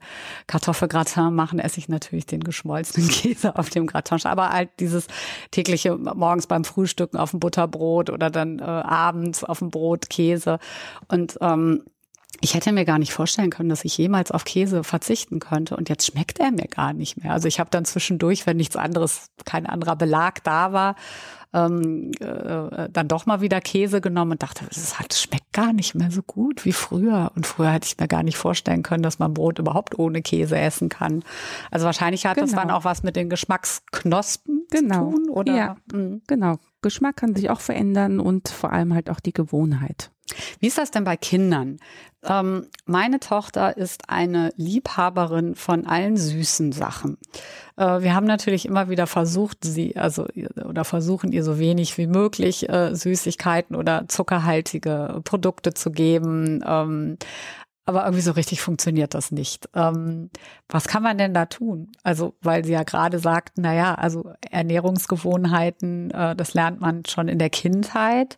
Kartoffelgratin 0.48 1.34
machen, 1.34 1.60
esse 1.60 1.80
ich 1.80 1.90
natürlich 1.90 2.26
den 2.26 2.44
geschmolzenen 2.44 3.10
Käse 3.10 3.58
auf 3.58 3.70
dem 3.70 3.88
Gratin. 3.88 4.16
Aber 4.24 4.50
halt 4.50 4.70
dieses 4.80 5.08
tägliche 5.52 5.96
morgens 5.96 6.48
beim 6.48 6.64
Frühstücken 6.64 7.18
auf 7.18 7.32
dem 7.32 7.40
Butterbrot 7.40 8.10
oder 8.10 8.30
dann 8.30 8.60
äh, 8.60 8.64
abends 8.64 9.44
auf 9.44 9.60
dem 9.60 9.72
Brot 9.72 10.10
Käse 10.10 10.60
und 11.08 11.38
ähm, 11.42 11.84
ich 12.42 12.54
hätte 12.54 12.72
mir 12.72 12.86
gar 12.86 13.00
nicht 13.00 13.14
vorstellen 13.14 13.50
können, 13.50 13.70
dass 13.70 13.86
ich 13.86 13.98
jemals 13.98 14.32
auf 14.32 14.46
Käse 14.46 14.84
verzichten 14.84 15.40
könnte. 15.40 15.76
Und 15.76 15.90
jetzt 15.90 16.06
schmeckt 16.06 16.40
er 16.40 16.52
mir 16.52 16.68
gar 16.68 16.94
nicht 16.94 17.22
mehr. 17.22 17.32
Also 17.32 17.48
ich 17.48 17.60
habe 17.60 17.70
dann 17.70 17.86
zwischendurch, 17.86 18.46
wenn 18.46 18.58
nichts 18.58 18.76
anderes, 18.76 19.30
kein 19.46 19.66
anderer 19.66 19.96
Belag 19.96 20.44
da 20.44 20.74
war, 20.74 20.96
ähm, 21.54 22.12
äh, 22.20 22.90
dann 22.92 23.08
doch 23.08 23.26
mal 23.26 23.40
wieder 23.40 23.62
Käse 23.62 24.02
genommen 24.02 24.34
und 24.34 24.44
dachte, 24.44 24.66
das, 24.68 25.00
hat, 25.00 25.14
schmeckt 25.14 25.54
gar 25.54 25.72
nicht 25.72 25.96
mehr 25.96 26.12
so 26.12 26.22
gut 26.22 26.66
wie 26.66 26.74
früher. 26.74 27.32
Und 27.36 27.48
früher 27.48 27.72
hätte 27.72 27.88
ich 27.88 27.98
mir 27.98 28.08
gar 28.08 28.24
nicht 28.24 28.38
vorstellen 28.38 28.84
können, 28.84 29.04
dass 29.04 29.20
man 29.20 29.34
Brot 29.34 29.60
überhaupt 29.60 29.98
ohne 29.98 30.22
Käse 30.22 30.58
essen 30.58 30.90
kann. 30.90 31.24
Also 31.72 31.86
wahrscheinlich 31.86 32.26
hat 32.26 32.36
genau. 32.36 32.48
das 32.48 32.56
dann 32.56 32.72
auch 32.72 32.84
was 32.84 33.04
mit 33.04 33.16
den 33.16 33.30
Geschmacksknospen 33.30 34.66
genau. 34.70 35.12
zu 35.12 35.18
tun, 35.18 35.30
oder? 35.30 35.56
Ja, 35.56 35.78
mhm. 35.94 36.22
genau. 36.28 36.58
Geschmack 36.82 37.16
kann 37.16 37.36
sich 37.36 37.50
auch 37.50 37.62
verändern 37.62 38.20
und 38.20 38.50
vor 38.50 38.74
allem 38.74 38.94
halt 38.94 39.10
auch 39.10 39.20
die 39.20 39.34
Gewohnheit. 39.34 40.12
Wie 40.60 40.68
ist 40.68 40.78
das 40.78 40.92
denn 40.92 41.04
bei 41.04 41.18
Kindern? 41.18 41.78
Ähm, 42.28 42.68
meine 42.86 43.20
Tochter 43.20 43.78
ist 43.78 44.10
eine 44.10 44.52
Liebhaberin 44.58 45.56
von 45.56 45.86
allen 45.86 46.18
süßen 46.18 46.72
Sachen. 46.72 47.18
Äh, 47.78 48.02
wir 48.02 48.16
haben 48.16 48.26
natürlich 48.26 48.66
immer 48.66 48.90
wieder 48.90 49.08
versucht, 49.08 49.60
sie, 49.64 49.96
also, 49.96 50.26
oder 50.68 50.86
versuchen 50.86 51.32
ihr 51.32 51.44
so 51.44 51.60
wenig 51.60 51.98
wie 51.98 52.08
möglich 52.08 52.70
äh, 52.70 52.96
Süßigkeiten 52.96 53.76
oder 53.76 54.08
zuckerhaltige 54.08 55.22
Produkte 55.24 55.74
zu 55.74 55.92
geben. 55.92 56.64
Ähm, 56.66 57.18
aber 57.86 58.04
irgendwie 58.04 58.22
so 58.22 58.32
richtig 58.32 58.62
funktioniert 58.62 59.14
das 59.14 59.32
nicht. 59.32 59.70
Ähm, 59.76 60.30
was 60.68 60.88
kann 60.88 61.04
man 61.04 61.18
denn 61.18 61.34
da 61.34 61.46
tun? 61.46 61.92
Also, 62.04 62.36
weil 62.42 62.66
Sie 62.66 62.72
ja 62.72 62.84
gerade 62.84 63.20
sagten, 63.20 63.62
na 63.62 63.74
ja, 63.74 63.94
also 63.96 64.32
Ernährungsgewohnheiten, 64.50 66.12
äh, 66.12 66.36
das 66.36 66.54
lernt 66.56 66.82
man 66.82 67.04
schon 67.06 67.28
in 67.28 67.38
der 67.38 67.52
Kindheit. 67.52 68.38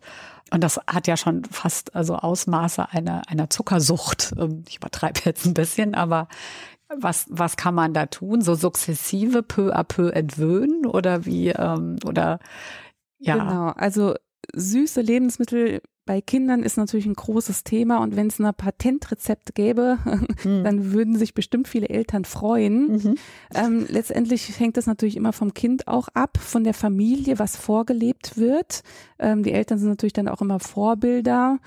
Und 0.50 0.64
das 0.64 0.80
hat 0.86 1.06
ja 1.06 1.16
schon 1.16 1.44
fast 1.44 1.94
also 1.94 2.16
Ausmaße 2.16 2.90
einer, 2.90 3.22
einer 3.28 3.50
Zuckersucht. 3.50 4.34
Ähm, 4.38 4.64
ich 4.68 4.76
übertreibe 4.76 5.20
jetzt 5.24 5.46
ein 5.46 5.54
bisschen, 5.54 5.94
aber 5.94 6.28
was, 6.94 7.26
was 7.28 7.56
kann 7.56 7.74
man 7.74 7.94
da 7.94 8.06
tun? 8.06 8.40
So 8.42 8.54
sukzessive 8.54 9.42
peu 9.42 9.74
à 9.74 9.84
peu 9.84 10.10
entwöhnen 10.10 10.86
oder 10.86 11.24
wie, 11.26 11.48
ähm, 11.48 11.96
oder 12.04 12.38
ja. 13.18 13.36
Genau, 13.36 13.68
also 13.68 14.14
süße 14.54 15.00
Lebensmittel 15.00 15.82
bei 16.08 16.22
Kindern 16.22 16.62
ist 16.62 16.78
natürlich 16.78 17.04
ein 17.04 17.12
großes 17.12 17.64
Thema 17.64 17.98
und 17.98 18.16
wenn 18.16 18.28
es 18.28 18.40
ein 18.40 18.54
Patentrezept 18.54 19.54
gäbe, 19.54 19.98
mhm. 20.42 20.64
dann 20.64 20.92
würden 20.92 21.18
sich 21.18 21.34
bestimmt 21.34 21.68
viele 21.68 21.90
Eltern 21.90 22.24
freuen. 22.24 22.92
Mhm. 22.92 23.14
Ähm, 23.54 23.86
letztendlich 23.90 24.58
hängt 24.58 24.78
das 24.78 24.86
natürlich 24.86 25.18
immer 25.18 25.34
vom 25.34 25.52
Kind 25.52 25.86
auch 25.86 26.08
ab, 26.14 26.38
von 26.38 26.64
der 26.64 26.72
Familie, 26.72 27.38
was 27.38 27.58
vorgelebt 27.58 28.38
wird. 28.38 28.84
Ähm, 29.18 29.42
die 29.42 29.52
Eltern 29.52 29.78
sind 29.78 29.90
natürlich 29.90 30.14
dann 30.14 30.28
auch 30.28 30.40
immer 30.40 30.60
Vorbilder. 30.60 31.58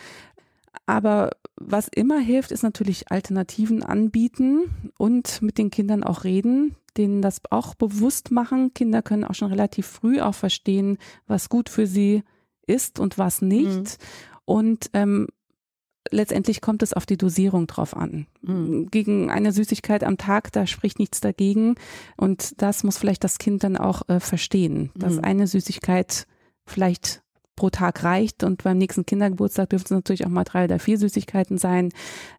Aber 0.88 1.30
was 1.56 1.88
immer 1.88 2.18
hilft, 2.18 2.52
ist 2.52 2.64
natürlich 2.64 3.12
Alternativen 3.12 3.84
anbieten 3.84 4.92
und 4.98 5.44
mit 5.44 5.60
den 5.60 5.70
Kindern 5.70 6.04
auch 6.04 6.24
reden, 6.24 6.76
denen 6.98 7.22
das 7.22 7.42
auch 7.52 7.76
bewusst 7.76 8.32
machen. 8.32 8.74
Kinder 8.74 9.04
können 9.04 9.24
auch 9.24 9.36
schon 9.36 9.50
relativ 9.50 9.86
früh 9.86 10.20
auch 10.20 10.34
verstehen, 10.34 10.98
was 11.28 11.48
gut 11.48 11.70
für 11.70 11.86
sie 11.86 12.24
ist 12.66 13.00
und 13.00 13.18
was 13.18 13.42
nicht. 13.42 13.68
Mhm. 13.68 13.86
Und 14.52 14.90
ähm, 14.92 15.30
letztendlich 16.10 16.60
kommt 16.60 16.84
es 16.84 16.92
auf 16.92 17.06
die 17.06 17.16
Dosierung 17.16 17.68
drauf 17.68 17.96
an. 17.96 18.28
Mhm. 18.42 18.92
Gegen 18.92 19.32
eine 19.32 19.54
Süßigkeit 19.54 20.04
am 20.04 20.18
Tag, 20.18 20.52
da 20.52 20.68
spricht 20.68 21.00
nichts 21.00 21.22
dagegen. 21.22 21.76
Und 22.18 22.62
das 22.62 22.84
muss 22.84 22.98
vielleicht 22.98 23.24
das 23.24 23.38
Kind 23.38 23.64
dann 23.64 23.78
auch 23.78 24.10
äh, 24.10 24.20
verstehen, 24.20 24.92
dass 24.94 25.14
mhm. 25.14 25.24
eine 25.24 25.48
Süßigkeit 25.48 26.28
vielleicht 26.66 27.24
pro 27.56 27.70
Tag 27.70 28.04
reicht 28.04 28.44
und 28.44 28.62
beim 28.64 28.78
nächsten 28.78 29.06
Kindergeburtstag 29.06 29.70
dürfen 29.70 29.86
es 29.86 29.92
natürlich 29.92 30.26
auch 30.26 30.30
mal 30.30 30.44
drei 30.44 30.66
oder 30.66 30.80
vier 30.80 30.98
Süßigkeiten 30.98 31.58
sein, 31.58 31.94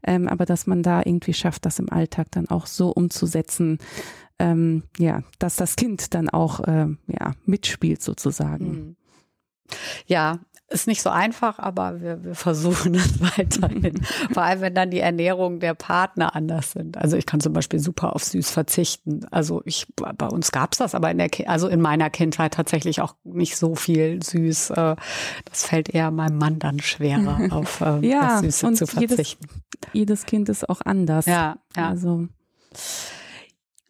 ähm, 0.06 0.28
aber 0.28 0.44
dass 0.44 0.66
man 0.66 0.82
da 0.82 1.00
irgendwie 1.04 1.32
schafft, 1.34 1.64
das 1.64 1.78
im 1.78 1.90
Alltag 1.90 2.26
dann 2.32 2.48
auch 2.48 2.66
so 2.66 2.90
umzusetzen, 2.90 3.78
ähm, 4.38 4.82
ja, 4.98 5.22
dass 5.38 5.56
das 5.56 5.76
Kind 5.76 6.12
dann 6.12 6.28
auch 6.28 6.60
ähm, 6.66 6.98
ja, 7.06 7.32
mitspielt 7.46 8.02
sozusagen. 8.02 8.66
Mhm. 8.66 8.96
Ja, 10.06 10.40
ist 10.72 10.86
nicht 10.86 11.02
so 11.02 11.10
einfach, 11.10 11.58
aber 11.58 12.00
wir, 12.00 12.24
wir 12.24 12.34
versuchen 12.34 12.94
es 12.96 13.20
weiterhin. 13.20 14.00
Vor 14.32 14.42
allem, 14.42 14.60
wenn 14.60 14.74
dann 14.74 14.90
die 14.90 15.00
Ernährung 15.00 15.60
der 15.60 15.74
Partner 15.74 16.34
anders 16.34 16.72
sind. 16.72 16.96
Also 16.96 17.16
ich 17.16 17.26
kann 17.26 17.40
zum 17.40 17.52
Beispiel 17.52 17.78
super 17.78 18.14
auf 18.14 18.24
süß 18.24 18.50
verzichten. 18.50 19.26
Also 19.30 19.62
ich, 19.64 19.86
bei 19.96 20.26
uns 20.26 20.52
gab's 20.52 20.78
das, 20.78 20.94
aber 20.94 21.10
in 21.10 21.18
der, 21.18 21.30
also 21.46 21.68
in 21.68 21.80
meiner 21.80 22.10
Kindheit 22.10 22.54
tatsächlich 22.54 23.00
auch 23.00 23.14
nicht 23.24 23.56
so 23.56 23.74
viel 23.74 24.22
süß. 24.22 24.70
Äh, 24.70 24.96
das 25.44 25.66
fällt 25.66 25.88
eher 25.88 26.10
meinem 26.10 26.38
Mann 26.38 26.58
dann 26.58 26.80
schwerer, 26.80 27.40
auf 27.50 27.80
äh, 27.80 28.06
ja, 28.06 28.40
das 28.40 28.60
Süße 28.60 28.72
zu 28.74 28.86
verzichten. 28.86 29.46
Jedes, 29.46 29.92
jedes 29.92 30.26
Kind 30.26 30.48
ist 30.48 30.68
auch 30.68 30.80
anders. 30.84 31.26
Ja, 31.26 31.58
ja. 31.76 31.88
Also 31.88 32.28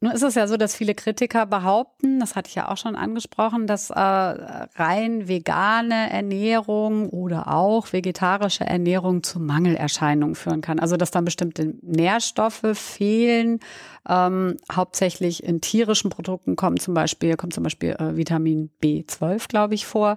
nun 0.02 0.11
ist 0.11 0.23
es 0.23 0.35
ja 0.35 0.49
so, 0.49 0.56
dass 0.56 0.75
viele 0.75 0.97
Kritiker 0.97 1.47
behaupten, 1.47 2.18
das 2.18 2.35
hatte 2.35 2.49
ich 2.49 2.56
ja 2.56 2.68
auch 2.68 2.76
schon 2.76 2.97
angesprochen, 2.97 3.68
dass 3.68 3.90
äh, 3.90 4.00
rein 4.00 5.28
vegane 5.28 6.11
Ernährung 6.11 7.09
oder 7.09 7.47
auch 7.47 7.92
vegetarische 7.92 8.64
Ernährung 8.64 9.23
zu 9.23 9.38
Mangelerscheinungen 9.38 10.35
führen 10.35 10.61
kann. 10.61 10.80
Also 10.80 10.97
dass 10.97 11.12
dann 11.12 11.25
bestimmte 11.25 11.75
Nährstoffe 11.82 12.66
fehlen. 12.75 13.61
Ähm, 14.09 14.56
hauptsächlich 14.73 15.44
in 15.44 15.61
tierischen 15.61 16.11
Produkten 16.11 16.56
kommen 16.56 16.80
zum 16.80 16.92
Beispiel, 16.92 17.37
kommt 17.37 17.54
zum 17.54 17.62
Beispiel 17.62 17.90
äh, 17.90 18.16
Vitamin 18.16 18.71
B12, 18.82 19.47
glaube 19.47 19.75
ich, 19.75 19.87
vor. 19.87 20.16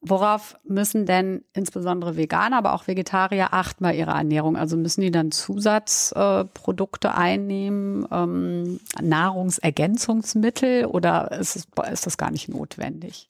Worauf 0.00 0.56
müssen 0.62 1.06
denn 1.06 1.42
insbesondere 1.52 2.16
Veganer, 2.16 2.58
aber 2.58 2.74
auch 2.74 2.86
Vegetarier 2.86 3.48
achten 3.50 3.82
bei 3.82 3.96
ihrer 3.96 4.14
Ernährung? 4.14 4.56
Also 4.56 4.76
müssen 4.76 5.00
die 5.00 5.10
dann 5.10 5.32
Zusatzprodukte 5.32 7.08
äh, 7.08 7.10
einnehmen? 7.10 8.06
Ähm, 8.12 8.78
Nahrungsergänzungsmittel 9.16 10.84
oder 10.84 11.32
ist, 11.32 11.56
ist 11.56 12.06
das 12.06 12.18
gar 12.18 12.30
nicht 12.30 12.48
notwendig? 12.48 13.28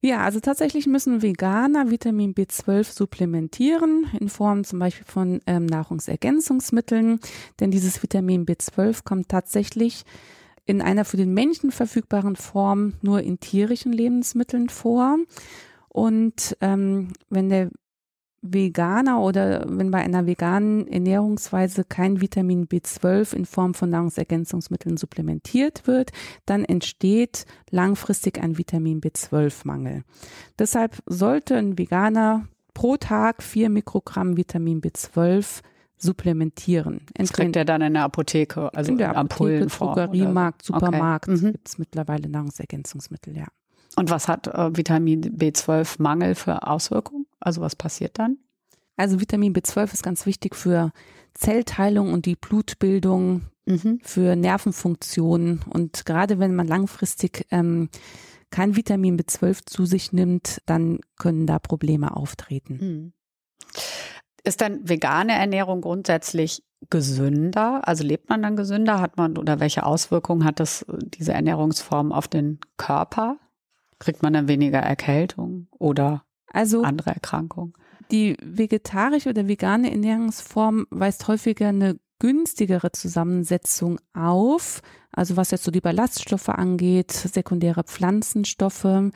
Ja, 0.00 0.20
also 0.20 0.38
tatsächlich 0.40 0.86
müssen 0.86 1.22
Veganer 1.22 1.90
Vitamin 1.90 2.32
B12 2.32 2.84
supplementieren 2.84 4.06
in 4.18 4.28
Form 4.28 4.64
zum 4.64 4.78
Beispiel 4.78 5.04
von 5.06 5.40
ähm, 5.46 5.66
Nahrungsergänzungsmitteln, 5.66 7.20
denn 7.58 7.70
dieses 7.70 8.02
Vitamin 8.02 8.46
B12 8.46 9.04
kommt 9.04 9.28
tatsächlich 9.28 10.04
in 10.64 10.80
einer 10.80 11.04
für 11.04 11.16
den 11.16 11.34
Menschen 11.34 11.72
verfügbaren 11.72 12.36
Form 12.36 12.94
nur 13.02 13.22
in 13.22 13.40
tierischen 13.40 13.92
Lebensmitteln 13.92 14.68
vor. 14.68 15.18
Und 15.88 16.56
ähm, 16.60 17.12
wenn 17.28 17.48
der 17.48 17.70
Veganer 18.40 19.20
oder 19.20 19.64
wenn 19.68 19.90
bei 19.90 19.98
einer 19.98 20.26
veganen 20.26 20.86
Ernährungsweise 20.86 21.84
kein 21.84 22.20
Vitamin 22.20 22.66
B12 22.66 23.34
in 23.34 23.46
Form 23.46 23.74
von 23.74 23.90
Nahrungsergänzungsmitteln 23.90 24.96
supplementiert 24.96 25.86
wird, 25.86 26.12
dann 26.46 26.64
entsteht 26.64 27.46
langfristig 27.70 28.40
ein 28.40 28.56
Vitamin 28.56 29.00
B12-Mangel. 29.00 30.04
Deshalb 30.58 30.98
sollte 31.06 31.56
ein 31.56 31.78
Veganer 31.78 32.46
pro 32.74 32.96
Tag 32.96 33.42
vier 33.42 33.70
Mikrogramm 33.70 34.36
Vitamin 34.36 34.80
B12 34.80 35.62
supplementieren. 35.96 37.00
Das 37.14 37.32
kriegt 37.32 37.56
er 37.56 37.64
dann 37.64 37.82
in 37.82 37.94
der 37.94 38.04
Apotheke, 38.04 38.72
also 38.72 38.92
in 38.92 38.98
der 38.98 39.16
Apotheke, 39.16 39.66
Drogeriemarkt, 39.66 40.64
Supermarkt 40.64 41.28
okay. 41.28 41.38
mhm. 41.38 41.52
gibt 41.52 41.68
es 41.68 41.78
mittlerweile 41.78 42.28
Nahrungsergänzungsmittel, 42.28 43.36
ja. 43.36 43.46
Und 43.96 44.10
was 44.10 44.28
hat 44.28 44.46
äh, 44.46 44.76
Vitamin 44.76 45.22
B12-Mangel 45.22 46.36
für 46.36 46.68
Auswirkungen? 46.68 47.26
Also 47.40 47.60
was 47.60 47.76
passiert 47.76 48.18
dann? 48.18 48.38
Also 48.96 49.20
Vitamin 49.20 49.54
B12 49.54 49.92
ist 49.92 50.02
ganz 50.02 50.26
wichtig 50.26 50.56
für 50.56 50.92
Zellteilung 51.34 52.12
und 52.12 52.26
die 52.26 52.34
Blutbildung, 52.34 53.42
mhm. 53.64 54.00
für 54.02 54.34
Nervenfunktionen. 54.34 55.60
Und 55.68 56.04
gerade 56.04 56.38
wenn 56.38 56.54
man 56.54 56.66
langfristig 56.66 57.46
ähm, 57.50 57.90
kein 58.50 58.76
Vitamin 58.76 59.18
B12 59.18 59.66
zu 59.66 59.84
sich 59.84 60.12
nimmt, 60.12 60.62
dann 60.66 60.98
können 61.16 61.46
da 61.46 61.58
Probleme 61.58 62.16
auftreten. 62.16 62.78
Mhm. 62.80 63.12
Ist 64.42 64.60
dann 64.60 64.88
vegane 64.88 65.32
Ernährung 65.32 65.82
grundsätzlich 65.82 66.62
gesünder? 66.90 67.86
Also 67.86 68.04
lebt 68.04 68.28
man 68.28 68.42
dann 68.42 68.56
gesünder? 68.56 69.00
Hat 69.00 69.16
man 69.16 69.36
oder 69.36 69.60
welche 69.60 69.84
Auswirkungen 69.84 70.44
hat 70.44 70.60
das 70.60 70.86
diese 70.88 71.32
Ernährungsform 71.32 72.12
auf 72.12 72.28
den 72.28 72.58
Körper? 72.76 73.36
Kriegt 73.98 74.22
man 74.22 74.32
dann 74.32 74.48
weniger 74.48 74.78
Erkältung 74.78 75.66
oder 75.72 76.24
also 76.52 76.82
andere 76.82 77.10
Erkrankungen? 77.10 77.72
Die 78.10 78.36
vegetarische 78.42 79.30
oder 79.30 79.48
vegane 79.48 79.90
Ernährungsform 79.90 80.86
weist 80.90 81.28
häufiger 81.28 81.68
eine 81.68 81.98
günstigere 82.18 82.90
Zusammensetzung 82.92 84.00
auf, 84.12 84.82
also 85.12 85.36
was 85.36 85.50
jetzt 85.50 85.64
so 85.64 85.70
die 85.70 85.80
Ballaststoffe 85.80 86.48
angeht, 86.48 87.12
sekundäre 87.12 87.84
Pflanzenstoffe, 87.84 89.12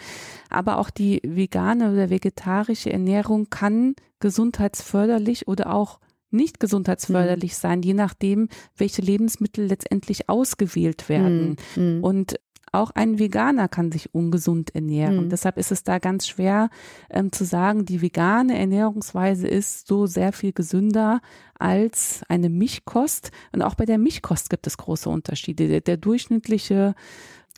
aber 0.50 0.78
auch 0.78 0.90
die 0.90 1.20
vegane 1.24 1.92
oder 1.92 2.10
vegetarische 2.10 2.92
Ernährung 2.92 3.50
kann 3.50 3.94
gesundheitsförderlich 4.20 5.48
oder 5.48 5.74
auch 5.74 5.98
nicht 6.30 6.60
gesundheitsförderlich 6.60 7.52
mhm. 7.52 7.56
sein, 7.56 7.82
je 7.82 7.94
nachdem, 7.94 8.48
welche 8.76 9.02
Lebensmittel 9.02 9.66
letztendlich 9.66 10.28
ausgewählt 10.28 11.08
werden. 11.08 11.56
Mhm. 11.76 12.02
Und 12.02 12.36
auch 12.72 12.90
ein 12.92 13.18
Veganer 13.18 13.68
kann 13.68 13.92
sich 13.92 14.14
ungesund 14.14 14.74
ernähren. 14.74 15.26
Mhm. 15.26 15.28
Deshalb 15.28 15.58
ist 15.58 15.70
es 15.70 15.84
da 15.84 15.98
ganz 15.98 16.26
schwer 16.26 16.70
ähm, 17.10 17.30
zu 17.30 17.44
sagen, 17.44 17.84
die 17.84 18.00
vegane 18.00 18.58
Ernährungsweise 18.58 19.46
ist 19.46 19.86
so 19.86 20.06
sehr 20.06 20.32
viel 20.32 20.52
gesünder 20.52 21.20
als 21.58 22.22
eine 22.28 22.48
Milchkost. 22.48 23.30
Und 23.52 23.60
auch 23.60 23.74
bei 23.74 23.84
der 23.84 23.98
Milchkost 23.98 24.48
gibt 24.48 24.66
es 24.66 24.78
große 24.78 25.10
Unterschiede. 25.10 25.68
Der, 25.68 25.82
der 25.82 25.98
durchschnittliche 25.98 26.94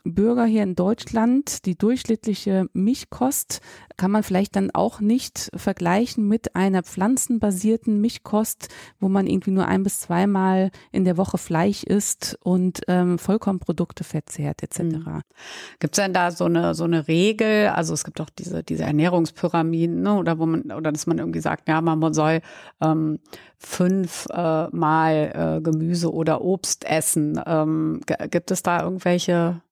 Bürger 0.05 0.45
hier 0.45 0.63
in 0.63 0.75
Deutschland, 0.75 1.65
die 1.65 1.77
durchschnittliche 1.77 2.69
Milchkost 2.75 3.61
kann 3.97 4.11
man 4.11 4.23
vielleicht 4.23 4.55
dann 4.57 4.71
auch 4.73 5.01
nicht 5.01 5.51
vergleichen 5.57 6.29
mit 6.29 6.57
einer 6.57 6.83
pflanzenbasierten 6.83 8.01
Milchkost, 8.01 8.69
wo 9.01 9.09
man 9.09 9.27
irgendwie 9.27 9.53
nur 9.53 9.67
ein 9.67 9.83
bis 9.83 10.01
zweimal 10.01 10.71
in 10.93 11.05
der 11.05 11.17
Woche 11.17 11.39
Fleisch 11.39 11.85
isst 11.85 12.37
und 12.43 12.83
ähm, 12.89 13.19
Vollkornprodukte 13.19 14.05
verzehrt 14.05 14.63
etc. 14.63 14.81
Mhm. 14.81 15.21
Gibt 15.79 15.97
es 15.97 16.05
denn 16.05 16.13
da 16.13 16.31
so 16.31 16.45
eine 16.45 16.75
so 16.75 16.85
eine 16.85 17.09
Regel? 17.09 17.69
Also 17.69 17.95
es 17.95 18.05
gibt 18.05 18.21
auch 18.21 18.31
diese 18.31 18.63
diese 18.63 18.85
Ernährungspyramiden, 18.85 20.03
ne? 20.03 20.15
oder 20.15 20.39
wo 20.39 20.47
man 20.47 20.71
oder 20.71 20.93
dass 20.93 21.07
man 21.07 21.19
irgendwie 21.19 21.41
sagt, 21.41 21.69
ja 21.69 21.81
man 21.81 22.13
soll 22.13 22.41
ähm, 22.83 23.21
fünf 23.59 24.27
äh, 24.31 24.69
Mal 24.69 25.59
äh, 25.59 25.61
Gemüse 25.63 26.13
oder 26.13 26.43
Obst 26.43 26.85
essen. 26.85 27.41
Ähm, 27.47 28.01
gibt 28.31 28.51
es 28.51 28.63
da 28.63 28.83
irgendwelche 28.83 29.63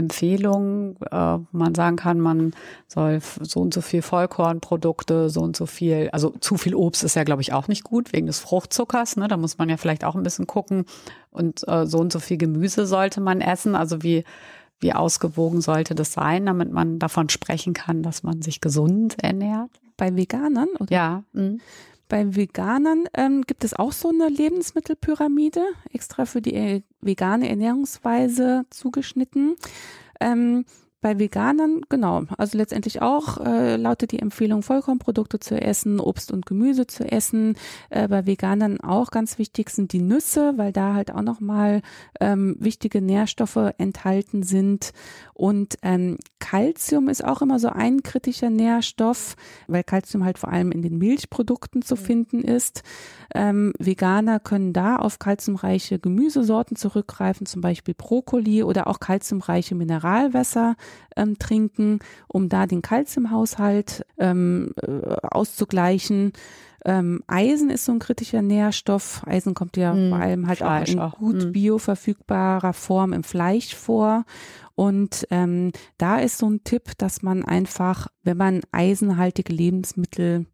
Empfehlungen, 0.00 0.96
äh, 1.10 1.38
man 1.52 1.74
sagen 1.74 1.96
kann, 1.96 2.18
man 2.18 2.52
soll 2.88 3.20
so 3.40 3.60
und 3.60 3.72
so 3.72 3.80
viel 3.80 4.02
Vollkornprodukte, 4.02 5.30
so 5.30 5.40
und 5.42 5.56
so 5.56 5.66
viel, 5.66 6.08
also 6.12 6.30
zu 6.40 6.56
viel 6.56 6.74
Obst 6.74 7.04
ist 7.04 7.14
ja, 7.14 7.24
glaube 7.24 7.42
ich, 7.42 7.52
auch 7.52 7.68
nicht 7.68 7.84
gut 7.84 8.12
wegen 8.12 8.26
des 8.26 8.40
Fruchtzuckers. 8.40 9.16
Ne? 9.16 9.28
Da 9.28 9.36
muss 9.36 9.58
man 9.58 9.68
ja 9.68 9.76
vielleicht 9.76 10.04
auch 10.04 10.16
ein 10.16 10.22
bisschen 10.22 10.46
gucken. 10.46 10.84
Und 11.30 11.66
äh, 11.68 11.86
so 11.86 11.98
und 11.98 12.12
so 12.12 12.18
viel 12.18 12.38
Gemüse 12.38 12.86
sollte 12.86 13.20
man 13.20 13.40
essen. 13.40 13.74
Also 13.74 14.02
wie, 14.02 14.24
wie 14.80 14.92
ausgewogen 14.92 15.60
sollte 15.60 15.94
das 15.94 16.12
sein, 16.12 16.46
damit 16.46 16.72
man 16.72 16.98
davon 16.98 17.28
sprechen 17.28 17.74
kann, 17.74 18.02
dass 18.02 18.22
man 18.22 18.42
sich 18.42 18.60
gesund 18.60 19.22
ernährt? 19.22 19.70
Bei 19.96 20.16
Veganern? 20.16 20.68
Oder? 20.78 20.90
Ja. 20.90 21.22
Mh. 21.34 21.58
Bei 22.10 22.34
Veganern 22.34 23.04
ähm, 23.14 23.42
gibt 23.42 23.62
es 23.62 23.72
auch 23.72 23.92
so 23.92 24.08
eine 24.08 24.28
Lebensmittelpyramide, 24.28 25.62
extra 25.92 26.26
für 26.26 26.42
die 26.42 26.54
äh, 26.54 26.82
vegane 27.00 27.48
Ernährungsweise 27.48 28.64
zugeschnitten. 28.68 29.54
Ähm, 30.20 30.64
bei 31.00 31.18
Veganern, 31.18 31.80
genau, 31.88 32.24
also 32.36 32.58
letztendlich 32.58 33.00
auch 33.00 33.38
äh, 33.38 33.76
lautet 33.76 34.12
die 34.12 34.18
Empfehlung, 34.18 34.62
Vollkornprodukte 34.62 35.40
zu 35.40 35.60
essen, 35.60 35.98
Obst 35.98 36.30
und 36.30 36.44
Gemüse 36.44 36.86
zu 36.86 37.04
essen. 37.04 37.56
Äh, 37.88 38.08
bei 38.08 38.26
Veganern 38.26 38.80
auch 38.80 39.10
ganz 39.10 39.38
wichtig 39.38 39.70
sind 39.70 39.92
die 39.92 40.00
Nüsse, 40.00 40.54
weil 40.56 40.72
da 40.72 40.94
halt 40.94 41.12
auch 41.12 41.22
nochmal 41.22 41.80
ähm, 42.20 42.56
wichtige 42.58 43.00
Nährstoffe 43.00 43.72
enthalten 43.78 44.42
sind. 44.42 44.92
Und 45.32 45.78
ähm, 45.82 46.18
Calcium 46.38 47.08
ist 47.08 47.24
auch 47.24 47.40
immer 47.40 47.58
so 47.58 47.68
ein 47.68 48.02
kritischer 48.02 48.50
Nährstoff, 48.50 49.36
weil 49.68 49.84
Calcium 49.84 50.24
halt 50.24 50.38
vor 50.38 50.52
allem 50.52 50.70
in 50.70 50.82
den 50.82 50.98
Milchprodukten 50.98 51.80
zu 51.80 51.94
mhm. 51.94 51.98
finden 51.98 52.40
ist. 52.42 52.82
Ähm, 53.34 53.72
Veganer 53.78 54.38
können 54.40 54.74
da 54.74 54.96
auf 54.96 55.18
kalziumreiche 55.18 55.98
Gemüsesorten 55.98 56.76
zurückgreifen, 56.76 57.46
zum 57.46 57.62
Beispiel 57.62 57.94
Brokkoli 57.94 58.62
oder 58.64 58.86
auch 58.86 59.00
kalziumreiche 59.00 59.74
Mineralwässer 59.74 60.76
ähm, 61.16 61.38
trinken, 61.38 62.00
um 62.28 62.48
da 62.48 62.66
den 62.66 62.82
Kalziumhaushalt 62.82 64.04
ähm, 64.18 64.72
äh, 64.82 65.16
auszugleichen. 65.22 66.32
Ähm, 66.84 67.22
Eisen 67.26 67.68
ist 67.70 67.84
so 67.84 67.92
ein 67.92 67.98
kritischer 67.98 68.42
Nährstoff. 68.42 69.22
Eisen 69.26 69.54
kommt 69.54 69.76
ja 69.76 69.92
mm, 69.92 70.08
vor 70.08 70.18
allem 70.18 70.46
halt 70.46 70.58
Fleisch 70.58 70.90
auch 70.90 70.94
in 70.94 71.00
auch. 71.00 71.18
gut 71.18 71.44
mm. 71.46 71.52
bioverfügbarer 71.52 72.72
Form 72.72 73.12
im 73.12 73.22
Fleisch 73.22 73.74
vor. 73.74 74.24
Und 74.74 75.26
ähm, 75.30 75.72
da 75.98 76.18
ist 76.18 76.38
so 76.38 76.48
ein 76.48 76.64
Tipp, 76.64 76.92
dass 76.96 77.22
man 77.22 77.44
einfach, 77.44 78.06
wenn 78.22 78.38
man 78.38 78.62
eisenhaltige 78.72 79.52
Lebensmittel 79.52 80.46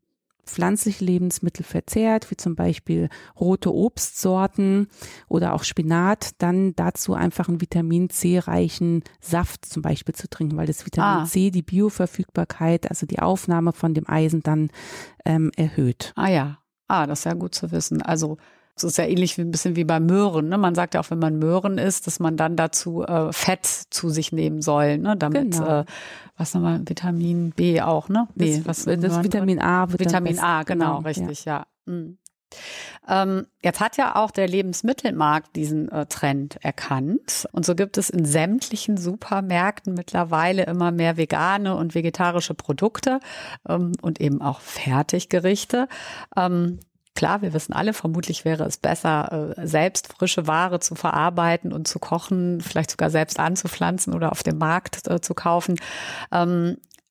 pflanzliche 0.47 1.05
Lebensmittel 1.05 1.65
verzehrt, 1.65 2.31
wie 2.31 2.37
zum 2.37 2.55
Beispiel 2.55 3.09
rote 3.39 3.75
Obstsorten 3.75 4.89
oder 5.29 5.53
auch 5.53 5.65
Spinat, 5.65 6.31
dann 6.39 6.75
dazu 6.77 7.15
einfach 7.15 7.49
einen 7.49 7.61
Vitamin 7.61 8.09
C 8.11 8.39
reichen 8.39 9.03
Saft 9.21 9.67
zum 9.67 9.83
Beispiel 9.83 10.15
zu 10.15 10.29
trinken, 10.29 10.57
weil 10.57 10.67
das 10.67 10.87
Vitamin 10.87 11.25
ah. 11.25 11.27
C 11.27 11.51
die 11.51 11.63
Bioverfügbarkeit, 11.63 12.89
also 12.89 13.07
die 13.07 13.19
Aufnahme 13.19 13.73
von 13.73 13.95
dem 13.95 14.09
Eisen 14.09 14.43
dann 14.43 14.71
ähm, 15.25 15.51
erhöht. 15.57 16.13
Ah 16.17 16.29
ja, 16.29 16.59
ah, 16.89 17.07
das 17.07 17.21
ist 17.21 17.25
ja 17.25 17.35
gut 17.35 17.55
zu 17.55 17.73
wissen. 17.73 18.03
Also 18.03 18.39
es 18.77 18.85
ist 18.85 18.99
ja 18.99 19.05
ähnlich 19.05 19.39
wie 19.39 19.43
ein 19.43 19.51
bisschen 19.51 19.75
wie 19.75 19.85
bei 19.85 20.01
Möhren. 20.01 20.49
Ne? 20.49 20.59
Man 20.59 20.75
sagt 20.75 20.95
ja 20.95 21.01
auch, 21.01 21.11
wenn 21.11 21.19
man 21.19 21.39
Möhren 21.39 21.79
isst, 21.79 22.07
dass 22.07 22.21
man 22.21 22.37
dann 22.37 22.57
dazu 22.57 23.03
äh, 23.03 23.33
Fett 23.33 23.65
zu 23.67 24.11
sich 24.11 24.33
nehmen 24.33 24.61
soll, 24.61 24.99
ne? 24.99 25.17
damit 25.17 25.53
genau. 25.53 25.81
äh, 25.81 25.85
was 26.37 26.53
nochmal 26.53 26.83
Vitamin 26.85 27.51
B 27.51 27.81
auch, 27.81 28.11
ne? 28.11 28.29
Nee, 28.35 28.59
das, 28.59 28.87
was 28.87 29.01
das 29.01 29.25
Vitamin 29.25 29.61
A. 29.61 29.91
Vitamin 29.91 30.39
A, 30.39 30.63
genau, 30.65 30.99
genau 30.99 31.09
richtig, 31.09 31.47
ja. 31.47 31.67
ja. 31.87 31.93
Mhm. 31.93 32.19
Ähm, 33.09 33.47
jetzt 33.63 33.81
hat 33.81 33.97
ja 33.97 34.17
auch 34.17 34.31
der 34.31 34.47
Lebensmittelmarkt 34.47 35.57
diesen 35.57 35.91
äh, 35.91 36.07
Trend 36.07 36.59
erkannt. 36.63 37.49
Und 37.53 37.65
so 37.65 37.75
gibt 37.75 37.99
es 37.99 38.11
in 38.11 38.25
sämtlichen 38.25 38.97
Supermärkten 38.97 39.95
mittlerweile 39.95 40.65
immer 40.65 40.91
mehr 40.91 41.17
vegane 41.17 41.77
und 41.77 41.95
vegetarische 41.95 42.55
Produkte 42.55 43.21
ähm, 43.69 43.93
und 44.03 44.21
eben 44.21 44.43
auch 44.43 44.61
Fertiggerichte. 44.61 45.89
Ähm, 46.37 46.81
Klar, 47.17 47.41
wir 47.41 47.55
wissen 47.55 47.73
alle, 47.73 47.95
vermutlich 47.95 48.45
wäre 48.45 48.65
es 48.65 48.77
besser, 48.77 49.55
äh, 49.57 49.67
selbst 49.67 50.13
frische 50.13 50.47
Ware 50.47 50.81
zu 50.81 50.95
verarbeiten 50.95 51.73
und 51.73 51.89
zu 51.89 51.99
kochen, 51.99 52.61
vielleicht 52.61 52.91
sogar 52.91 53.09
selbst 53.11 53.41
anzupflanzen 53.41 54.13
oder 54.15 54.33
auf 54.33 54.43
dem 54.43 54.59
Markt 54.59 55.09
äh, 55.09 55.21
zu 55.21 55.33
kaufen. 55.35 55.81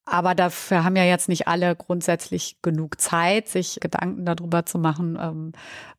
Aber 0.05 0.35
dafür 0.35 0.83
haben 0.83 0.95
ja 0.95 1.03
jetzt 1.03 1.29
nicht 1.29 1.47
alle 1.47 1.75
grundsätzlich 1.75 2.57
genug 2.61 3.01
Zeit, 3.01 3.47
sich 3.47 3.79
Gedanken 3.81 4.25
darüber 4.25 4.65
zu 4.65 4.77
machen, 4.77 5.17
ähm, 5.19 5.51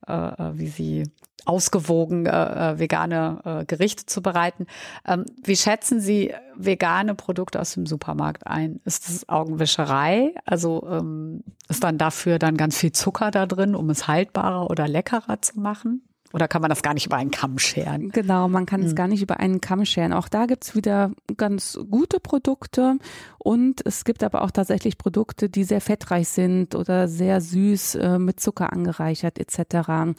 äh, 0.07 0.53
wie 0.55 0.69
sie 0.69 1.05
ausgewogen 1.47 2.27
äh, 2.27 2.31
äh, 2.73 2.79
vegane 2.79 3.41
äh, 3.45 3.65
Gerichte 3.65 4.07
zu 4.07 4.21
bereiten. 4.21 4.67
Ähm, 5.07 5.25
wie 5.43 5.57
schätzen 5.57 6.01
Sie 6.01 6.35
vegane 6.57 7.15
Produkte 7.15 7.61
aus 7.61 7.75
dem 7.75 7.87
Supermarkt 7.87 8.47
ein? 8.47 8.81
Ist 8.85 9.09
das 9.09 9.29
Augenwischerei? 9.29 10.35
Also 10.45 10.87
ähm, 10.91 11.43
ist 11.69 11.85
dann 11.85 11.99
dafür 11.99 12.39
dann 12.39 12.57
ganz 12.57 12.79
viel 12.79 12.93
Zucker 12.93 13.31
da 13.31 13.47
drin, 13.47 13.75
um 13.75 13.91
es 13.91 14.09
haltbarer 14.09 14.71
oder 14.71 14.89
leckerer 14.89 15.41
zu 15.41 15.61
machen? 15.61 16.06
Oder 16.33 16.49
kann 16.49 16.61
man 16.61 16.69
das 16.69 16.83
gar 16.83 16.95
nicht 16.95 17.07
über 17.07 17.17
einen 17.17 17.31
Kamm 17.31 17.59
scheren? 17.59 18.11
Genau, 18.11 18.49
man 18.49 18.67
kann 18.67 18.81
hm. 18.81 18.89
es 18.89 18.95
gar 18.95 19.09
nicht 19.09 19.23
über 19.23 19.39
einen 19.41 19.61
Kamm 19.61 19.85
scheren. 19.85 20.13
Auch 20.13 20.29
da 20.29 20.47
gibt's 20.47 20.75
wieder 20.75 21.13
ganz 21.37 21.79
gute 21.91 22.21
Produkte 22.21 22.99
und 23.39 23.85
es 23.87 24.05
gibt 24.05 24.23
aber 24.23 24.43
auch 24.43 24.51
tatsächlich 24.51 24.99
Produkte, 24.99 25.49
die 25.49 25.65
sehr 25.65 25.81
fettreich 25.81 26.29
sind 26.29 26.75
oder 26.75 27.09
sehr 27.09 27.41
süß 27.41 27.95
äh, 27.97 28.19
mit 28.19 28.41
Zucker 28.41 28.73
angereichert 28.73 29.39
etc. 29.39 30.15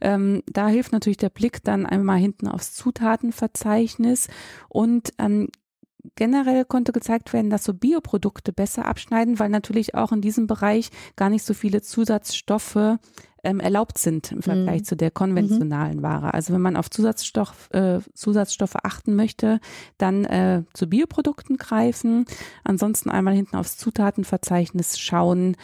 Ähm, 0.00 0.42
da 0.46 0.68
hilft 0.68 0.92
natürlich 0.92 1.16
der 1.16 1.30
Blick 1.30 1.62
dann 1.62 1.86
einmal 1.86 2.18
hinten 2.18 2.48
aufs 2.48 2.74
Zutatenverzeichnis 2.74 4.28
und 4.68 5.12
ähm, 5.18 5.48
generell 6.16 6.64
konnte 6.64 6.92
gezeigt 6.92 7.32
werden, 7.32 7.50
dass 7.50 7.64
so 7.64 7.74
Bioprodukte 7.74 8.52
besser 8.52 8.86
abschneiden, 8.86 9.38
weil 9.38 9.48
natürlich 9.48 9.94
auch 9.94 10.12
in 10.12 10.20
diesem 10.20 10.46
Bereich 10.46 10.90
gar 11.16 11.30
nicht 11.30 11.44
so 11.44 11.54
viele 11.54 11.82
Zusatzstoffe 11.82 12.98
ähm, 13.44 13.60
erlaubt 13.60 13.98
sind 13.98 14.32
im 14.32 14.42
Vergleich 14.42 14.82
mhm. 14.82 14.84
zu 14.84 14.96
der 14.96 15.10
konventionalen 15.10 15.98
mhm. 15.98 16.02
Ware. 16.02 16.34
Also 16.34 16.52
wenn 16.52 16.60
man 16.60 16.76
auf 16.76 16.90
Zusatzstoff, 16.90 17.70
äh, 17.72 17.98
Zusatzstoffe 18.14 18.76
achten 18.82 19.14
möchte, 19.14 19.60
dann 19.98 20.24
äh, 20.24 20.62
zu 20.74 20.88
Bioprodukten 20.88 21.56
greifen. 21.56 22.24
Ansonsten 22.64 23.10
einmal 23.10 23.34
hinten 23.34 23.56
aufs 23.56 23.76
Zutatenverzeichnis 23.78 24.98
schauen, 24.98 25.56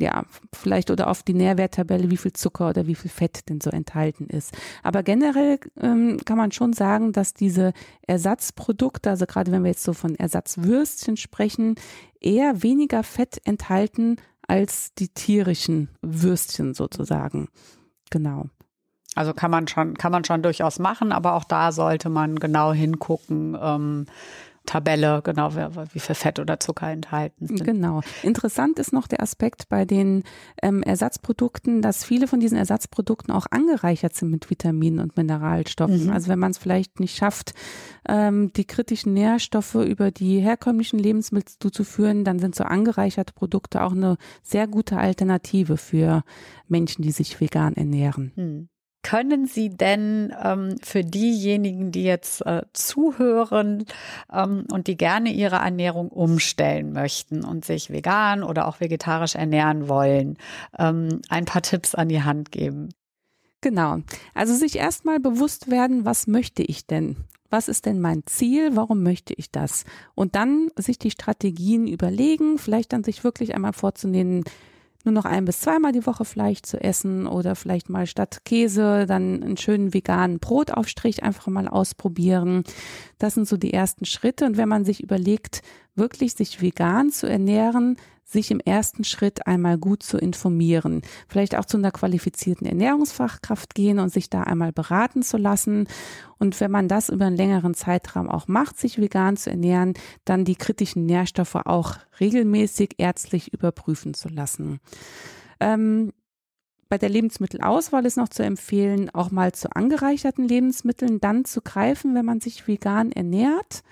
ja, 0.00 0.24
vielleicht 0.52 0.90
oder 0.90 1.08
auf 1.08 1.22
die 1.22 1.34
Nährwerttabelle, 1.34 2.10
wie 2.10 2.16
viel 2.16 2.32
Zucker 2.32 2.70
oder 2.70 2.86
wie 2.86 2.94
viel 2.94 3.10
Fett 3.10 3.48
denn 3.48 3.60
so 3.60 3.70
enthalten 3.70 4.26
ist. 4.26 4.56
Aber 4.82 5.02
generell 5.02 5.60
ähm, 5.80 6.18
kann 6.24 6.38
man 6.38 6.52
schon 6.52 6.72
sagen, 6.72 7.12
dass 7.12 7.34
diese 7.34 7.72
Ersatzprodukte, 8.06 9.10
also 9.10 9.26
gerade 9.26 9.52
wenn 9.52 9.62
wir 9.62 9.70
jetzt 9.70 9.84
so 9.84 9.92
von 9.92 10.16
Ersatzwürstchen 10.16 11.16
sprechen, 11.16 11.74
eher 12.20 12.62
weniger 12.62 13.02
Fett 13.02 13.40
enthalten 13.44 14.16
als 14.46 14.94
die 14.94 15.08
tierischen 15.08 15.90
Würstchen 16.02 16.74
sozusagen. 16.74 17.48
Genau. 18.10 18.46
Also 19.14 19.34
kann 19.34 19.50
man 19.50 19.66
schon, 19.68 19.94
kann 19.94 20.12
man 20.12 20.24
schon 20.24 20.42
durchaus 20.42 20.78
machen, 20.78 21.12
aber 21.12 21.34
auch 21.34 21.44
da 21.44 21.72
sollte 21.72 22.08
man 22.08 22.38
genau 22.38 22.72
hingucken, 22.72 23.56
ähm, 23.60 24.06
Tabelle, 24.70 25.20
genau, 25.24 25.50
wie 25.92 25.98
viel 25.98 26.14
Fett 26.14 26.38
oder 26.38 26.60
Zucker 26.60 26.88
enthalten 26.88 27.48
sind. 27.48 27.64
Genau. 27.64 28.02
Interessant 28.22 28.78
ist 28.78 28.92
noch 28.92 29.08
der 29.08 29.20
Aspekt 29.20 29.68
bei 29.68 29.84
den 29.84 30.22
ähm, 30.62 30.84
Ersatzprodukten, 30.84 31.82
dass 31.82 32.04
viele 32.04 32.28
von 32.28 32.38
diesen 32.38 32.56
Ersatzprodukten 32.56 33.34
auch 33.34 33.46
angereichert 33.50 34.14
sind 34.14 34.30
mit 34.30 34.48
Vitaminen 34.48 35.00
und 35.00 35.16
Mineralstoffen. 35.16 36.04
Mhm. 36.04 36.12
Also 36.12 36.28
wenn 36.28 36.38
man 36.38 36.52
es 36.52 36.58
vielleicht 36.58 37.00
nicht 37.00 37.16
schafft, 37.16 37.52
ähm, 38.08 38.52
die 38.52 38.64
kritischen 38.64 39.12
Nährstoffe 39.12 39.74
über 39.74 40.12
die 40.12 40.38
herkömmlichen 40.38 41.00
Lebensmittel 41.00 41.56
zuzuführen, 41.58 42.22
dann 42.22 42.38
sind 42.38 42.54
so 42.54 42.62
angereicherte 42.62 43.32
Produkte 43.32 43.82
auch 43.82 43.92
eine 43.92 44.18
sehr 44.44 44.68
gute 44.68 44.98
Alternative 44.98 45.78
für 45.78 46.22
Menschen, 46.68 47.02
die 47.02 47.10
sich 47.10 47.40
vegan 47.40 47.74
ernähren. 47.74 48.32
Mhm. 48.36 48.68
Können 49.10 49.46
Sie 49.46 49.70
denn 49.70 50.32
ähm, 50.40 50.76
für 50.84 51.02
diejenigen, 51.02 51.90
die 51.90 52.04
jetzt 52.04 52.46
äh, 52.46 52.62
zuhören 52.72 53.84
ähm, 54.32 54.66
und 54.70 54.86
die 54.86 54.96
gerne 54.96 55.32
ihre 55.32 55.56
Ernährung 55.56 56.10
umstellen 56.10 56.92
möchten 56.92 57.42
und 57.42 57.64
sich 57.64 57.90
vegan 57.90 58.44
oder 58.44 58.68
auch 58.68 58.78
vegetarisch 58.78 59.34
ernähren 59.34 59.88
wollen, 59.88 60.38
ähm, 60.78 61.22
ein 61.28 61.44
paar 61.44 61.62
Tipps 61.62 61.96
an 61.96 62.08
die 62.08 62.22
Hand 62.22 62.52
geben? 62.52 62.90
Genau. 63.62 63.98
Also 64.32 64.54
sich 64.54 64.76
erstmal 64.76 65.18
bewusst 65.18 65.68
werden, 65.68 66.04
was 66.04 66.28
möchte 66.28 66.62
ich 66.62 66.86
denn? 66.86 67.16
Was 67.50 67.66
ist 67.66 67.86
denn 67.86 68.00
mein 68.00 68.22
Ziel? 68.26 68.76
Warum 68.76 69.02
möchte 69.02 69.34
ich 69.34 69.50
das? 69.50 69.82
Und 70.14 70.36
dann 70.36 70.68
sich 70.76 71.00
die 71.00 71.10
Strategien 71.10 71.88
überlegen, 71.88 72.58
vielleicht 72.58 72.92
dann 72.92 73.02
sich 73.02 73.24
wirklich 73.24 73.56
einmal 73.56 73.72
vorzunehmen, 73.72 74.44
nur 75.04 75.14
noch 75.14 75.24
ein 75.24 75.44
bis 75.44 75.60
zweimal 75.60 75.92
die 75.92 76.06
Woche 76.06 76.24
Fleisch 76.24 76.62
zu 76.62 76.78
essen 76.80 77.26
oder 77.26 77.54
vielleicht 77.54 77.88
mal 77.88 78.06
statt 78.06 78.44
Käse 78.44 79.06
dann 79.06 79.42
einen 79.42 79.56
schönen 79.56 79.94
veganen 79.94 80.38
Brotaufstrich 80.38 81.22
einfach 81.22 81.46
mal 81.46 81.68
ausprobieren. 81.68 82.64
Das 83.18 83.34
sind 83.34 83.48
so 83.48 83.56
die 83.56 83.72
ersten 83.72 84.04
Schritte. 84.04 84.44
Und 84.44 84.56
wenn 84.56 84.68
man 84.68 84.84
sich 84.84 85.02
überlegt, 85.02 85.62
wirklich 85.94 86.34
sich 86.34 86.60
vegan 86.60 87.10
zu 87.10 87.26
ernähren, 87.26 87.96
sich 88.30 88.50
im 88.50 88.60
ersten 88.60 89.04
Schritt 89.04 89.46
einmal 89.46 89.78
gut 89.78 90.02
zu 90.02 90.16
informieren, 90.16 91.02
vielleicht 91.28 91.56
auch 91.56 91.64
zu 91.64 91.76
einer 91.76 91.90
qualifizierten 91.90 92.66
Ernährungsfachkraft 92.66 93.74
gehen 93.74 93.98
und 93.98 94.12
sich 94.12 94.30
da 94.30 94.42
einmal 94.42 94.72
beraten 94.72 95.22
zu 95.22 95.36
lassen. 95.36 95.88
Und 96.38 96.60
wenn 96.60 96.70
man 96.70 96.88
das 96.88 97.08
über 97.08 97.26
einen 97.26 97.36
längeren 97.36 97.74
Zeitraum 97.74 98.28
auch 98.28 98.48
macht, 98.48 98.78
sich 98.78 99.00
vegan 99.00 99.36
zu 99.36 99.50
ernähren, 99.50 99.94
dann 100.24 100.44
die 100.44 100.56
kritischen 100.56 101.06
Nährstoffe 101.06 101.56
auch 101.56 101.96
regelmäßig 102.20 102.94
ärztlich 102.98 103.52
überprüfen 103.52 104.14
zu 104.14 104.28
lassen. 104.28 104.80
Ähm, 105.58 106.12
bei 106.88 106.98
der 106.98 107.08
Lebensmittelauswahl 107.08 108.04
ist 108.04 108.16
noch 108.16 108.28
zu 108.28 108.42
empfehlen, 108.42 109.10
auch 109.10 109.30
mal 109.30 109.52
zu 109.52 109.74
angereicherten 109.74 110.46
Lebensmitteln 110.46 111.20
dann 111.20 111.44
zu 111.44 111.60
greifen, 111.62 112.14
wenn 112.14 112.24
man 112.24 112.40
sich 112.40 112.66
vegan 112.66 113.12
ernährt 113.12 113.82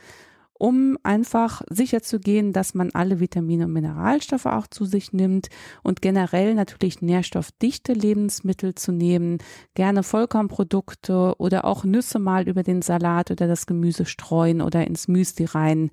um 0.59 0.99
einfach 1.05 1.63
sicher 1.71 2.03
zu 2.03 2.19
gehen, 2.19 2.53
dass 2.53 2.75
man 2.75 2.91
alle 2.93 3.21
Vitamine 3.21 3.67
und 3.67 3.73
Mineralstoffe 3.73 4.47
auch 4.47 4.67
zu 4.67 4.85
sich 4.85 5.13
nimmt 5.13 5.49
und 5.83 6.03
generell 6.03 6.55
natürlich 6.55 7.01
nährstoffdichte 7.01 7.93
Lebensmittel 7.93 8.75
zu 8.75 8.93
nehmen, 8.93 9.39
gerne 9.75 10.03
Vollkornprodukte 10.03 11.35
oder 11.39 11.65
auch 11.65 11.85
Nüsse 11.85 12.19
mal 12.19 12.49
über 12.49 12.63
den 12.63 12.83
Salat 12.83 13.31
oder 13.31 13.47
das 13.47 13.67
Gemüse 13.67 14.05
streuen 14.05 14.61
oder 14.61 14.87
ins 14.87 15.09
Müsli 15.09 15.45
rein. 15.45 15.91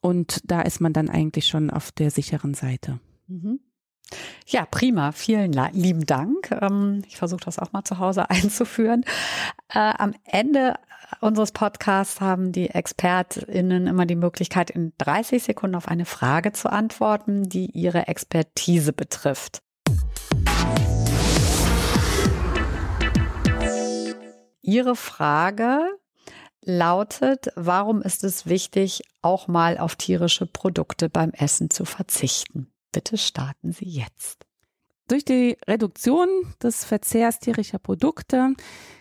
Und 0.00 0.40
da 0.44 0.62
ist 0.62 0.80
man 0.80 0.92
dann 0.92 1.10
eigentlich 1.10 1.46
schon 1.46 1.70
auf 1.70 1.90
der 1.90 2.10
sicheren 2.10 2.54
Seite. 2.54 3.00
Mhm. 3.26 3.60
Ja, 4.46 4.64
prima. 4.64 5.12
Vielen 5.12 5.52
lieben 5.72 6.06
Dank. 6.06 6.50
Ähm, 6.50 7.02
ich 7.06 7.16
versuche 7.16 7.44
das 7.44 7.58
auch 7.58 7.72
mal 7.72 7.84
zu 7.84 7.98
Hause 7.98 8.30
einzuführen. 8.30 9.04
Äh, 9.68 9.78
am 9.78 10.14
Ende 10.24 10.74
unseres 11.20 11.52
Podcasts 11.52 12.20
haben 12.20 12.52
die 12.52 12.70
ExpertInnen 12.70 13.86
immer 13.86 14.06
die 14.06 14.16
Möglichkeit, 14.16 14.70
in 14.70 14.92
30 14.98 15.42
Sekunden 15.42 15.76
auf 15.76 15.88
eine 15.88 16.04
Frage 16.04 16.52
zu 16.52 16.70
antworten, 16.70 17.48
die 17.48 17.70
ihre 17.70 18.08
Expertise 18.08 18.92
betrifft. 18.92 19.62
Ihre 24.62 24.96
Frage 24.96 25.80
lautet, 26.62 27.48
warum 27.56 28.02
ist 28.02 28.22
es 28.22 28.46
wichtig, 28.46 29.02
auch 29.22 29.48
mal 29.48 29.78
auf 29.78 29.96
tierische 29.96 30.44
Produkte 30.46 31.08
beim 31.08 31.30
Essen 31.30 31.70
zu 31.70 31.86
verzichten? 31.86 32.70
Bitte 32.92 33.18
starten 33.18 33.72
Sie 33.72 33.86
jetzt. 33.86 34.46
Durch 35.08 35.24
die 35.24 35.56
Reduktion 35.66 36.28
des 36.62 36.84
Verzehrs 36.84 37.40
tierischer 37.40 37.78
Produkte 37.78 38.54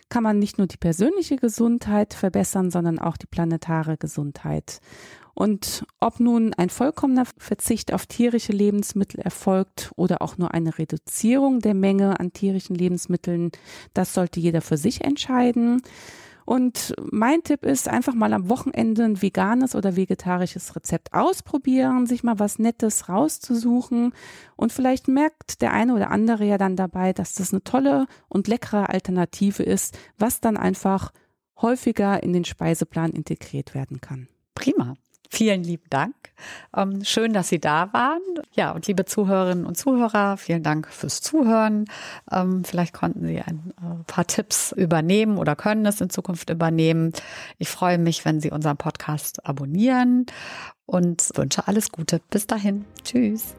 kann 0.10 0.23
man 0.23 0.39
nicht 0.39 0.58
nur 0.58 0.67
die 0.67 0.78
persönliche 0.78 1.36
Gesundheit 1.36 2.13
verbessern, 2.13 2.71
sondern 2.71 2.97
auch 2.97 3.17
die 3.17 3.28
planetare 3.28 3.97
Gesundheit. 3.97 4.80
Und 5.34 5.86
ob 6.00 6.19
nun 6.19 6.54
ein 6.54 6.69
vollkommener 6.69 7.26
Verzicht 7.38 7.93
auf 7.93 8.08
tierische 8.08 8.54
Lebensmittel 8.54 9.19
erfolgt 9.19 9.91
oder 9.95 10.21
auch 10.21 10.38
nur 10.38 10.54
eine 10.54 10.80
Reduzierung 10.80 11.60
der 11.60 11.76
Menge 11.76 12.19
an 12.19 12.34
tierischen 12.34 12.76
Lebensmitteln, 12.76 13.52
das 13.93 14.13
sollte 14.13 14.39
jeder 14.39 14.62
für 14.62 14.78
sich 14.78 15.04
entscheiden. 15.04 15.82
Und 16.47 16.95
mein 17.12 17.43
Tipp 17.43 17.65
ist, 17.65 17.89
einfach 17.89 18.13
mal 18.13 18.31
am 18.31 18.47
Wochenende 18.47 19.03
ein 19.03 19.21
veganes 19.21 19.75
oder 19.75 19.97
vegetarisches 19.97 20.77
Rezept 20.77 21.13
ausprobieren, 21.13 22.05
sich 22.05 22.23
mal 22.23 22.39
was 22.39 22.57
Nettes 22.57 23.10
rauszusuchen. 23.10 24.13
Und 24.55 24.71
vielleicht 24.71 25.10
merkt 25.10 25.62
der 25.62 25.73
eine 25.73 25.93
oder 25.93 26.10
andere 26.10 26.45
ja 26.45 26.57
dann 26.57 26.77
dabei, 26.77 27.12
dass 27.12 27.33
das 27.33 27.51
eine 27.51 27.65
tolle 27.65 28.07
und 28.29 28.47
leckere 28.47 28.88
Alternative 28.88 29.62
ist, 29.62 29.99
was 30.17 30.39
dann 30.39 30.55
einfach 30.55 31.12
häufiger 31.62 32.23
in 32.23 32.31
den 32.31 32.45
Speiseplan 32.45 33.12
integriert 33.12 33.75
werden 33.75 33.99
kann. 33.99 34.29
Prima. 34.55 34.93
Vielen 35.29 35.63
lieben 35.63 35.85
Dank. 35.89 36.15
Ähm, 36.75 37.03
schön, 37.03 37.33
dass 37.33 37.49
Sie 37.49 37.59
da 37.59 37.91
waren. 37.93 38.21
Ja, 38.53 38.71
und 38.71 38.87
liebe 38.87 39.05
Zuhörerinnen 39.05 39.65
und 39.65 39.75
Zuhörer, 39.77 40.37
vielen 40.37 40.63
Dank 40.63 40.87
fürs 40.87 41.21
Zuhören. 41.21 41.85
Ähm, 42.31 42.63
vielleicht 42.63 42.93
konnten 42.93 43.25
Sie 43.25 43.41
ein 43.41 43.73
äh, 43.81 44.03
paar 44.05 44.25
Tipps 44.25 44.71
übernehmen 44.71 45.37
oder 45.37 45.55
können 45.55 45.85
es 45.85 45.99
in 46.01 46.09
Zukunft 46.09 46.49
übernehmen. 46.49 47.11
Ich 47.57 47.69
freue 47.69 47.97
mich, 47.97 48.25
wenn 48.25 48.39
Sie 48.39 48.51
unseren 48.51 48.77
Podcast 48.77 49.45
abonnieren 49.45 50.25
und 50.85 51.29
wünsche 51.35 51.67
alles 51.67 51.91
Gute. 51.91 52.21
Bis 52.29 52.47
dahin. 52.47 52.85
Tschüss. 53.03 53.55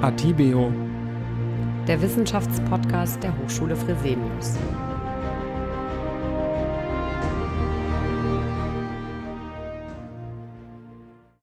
Atibeo. 0.00 0.72
Der 1.88 2.00
Wissenschaftspodcast 2.00 3.22
der 3.22 3.36
Hochschule 3.38 3.74
Fresenius. 3.74 4.56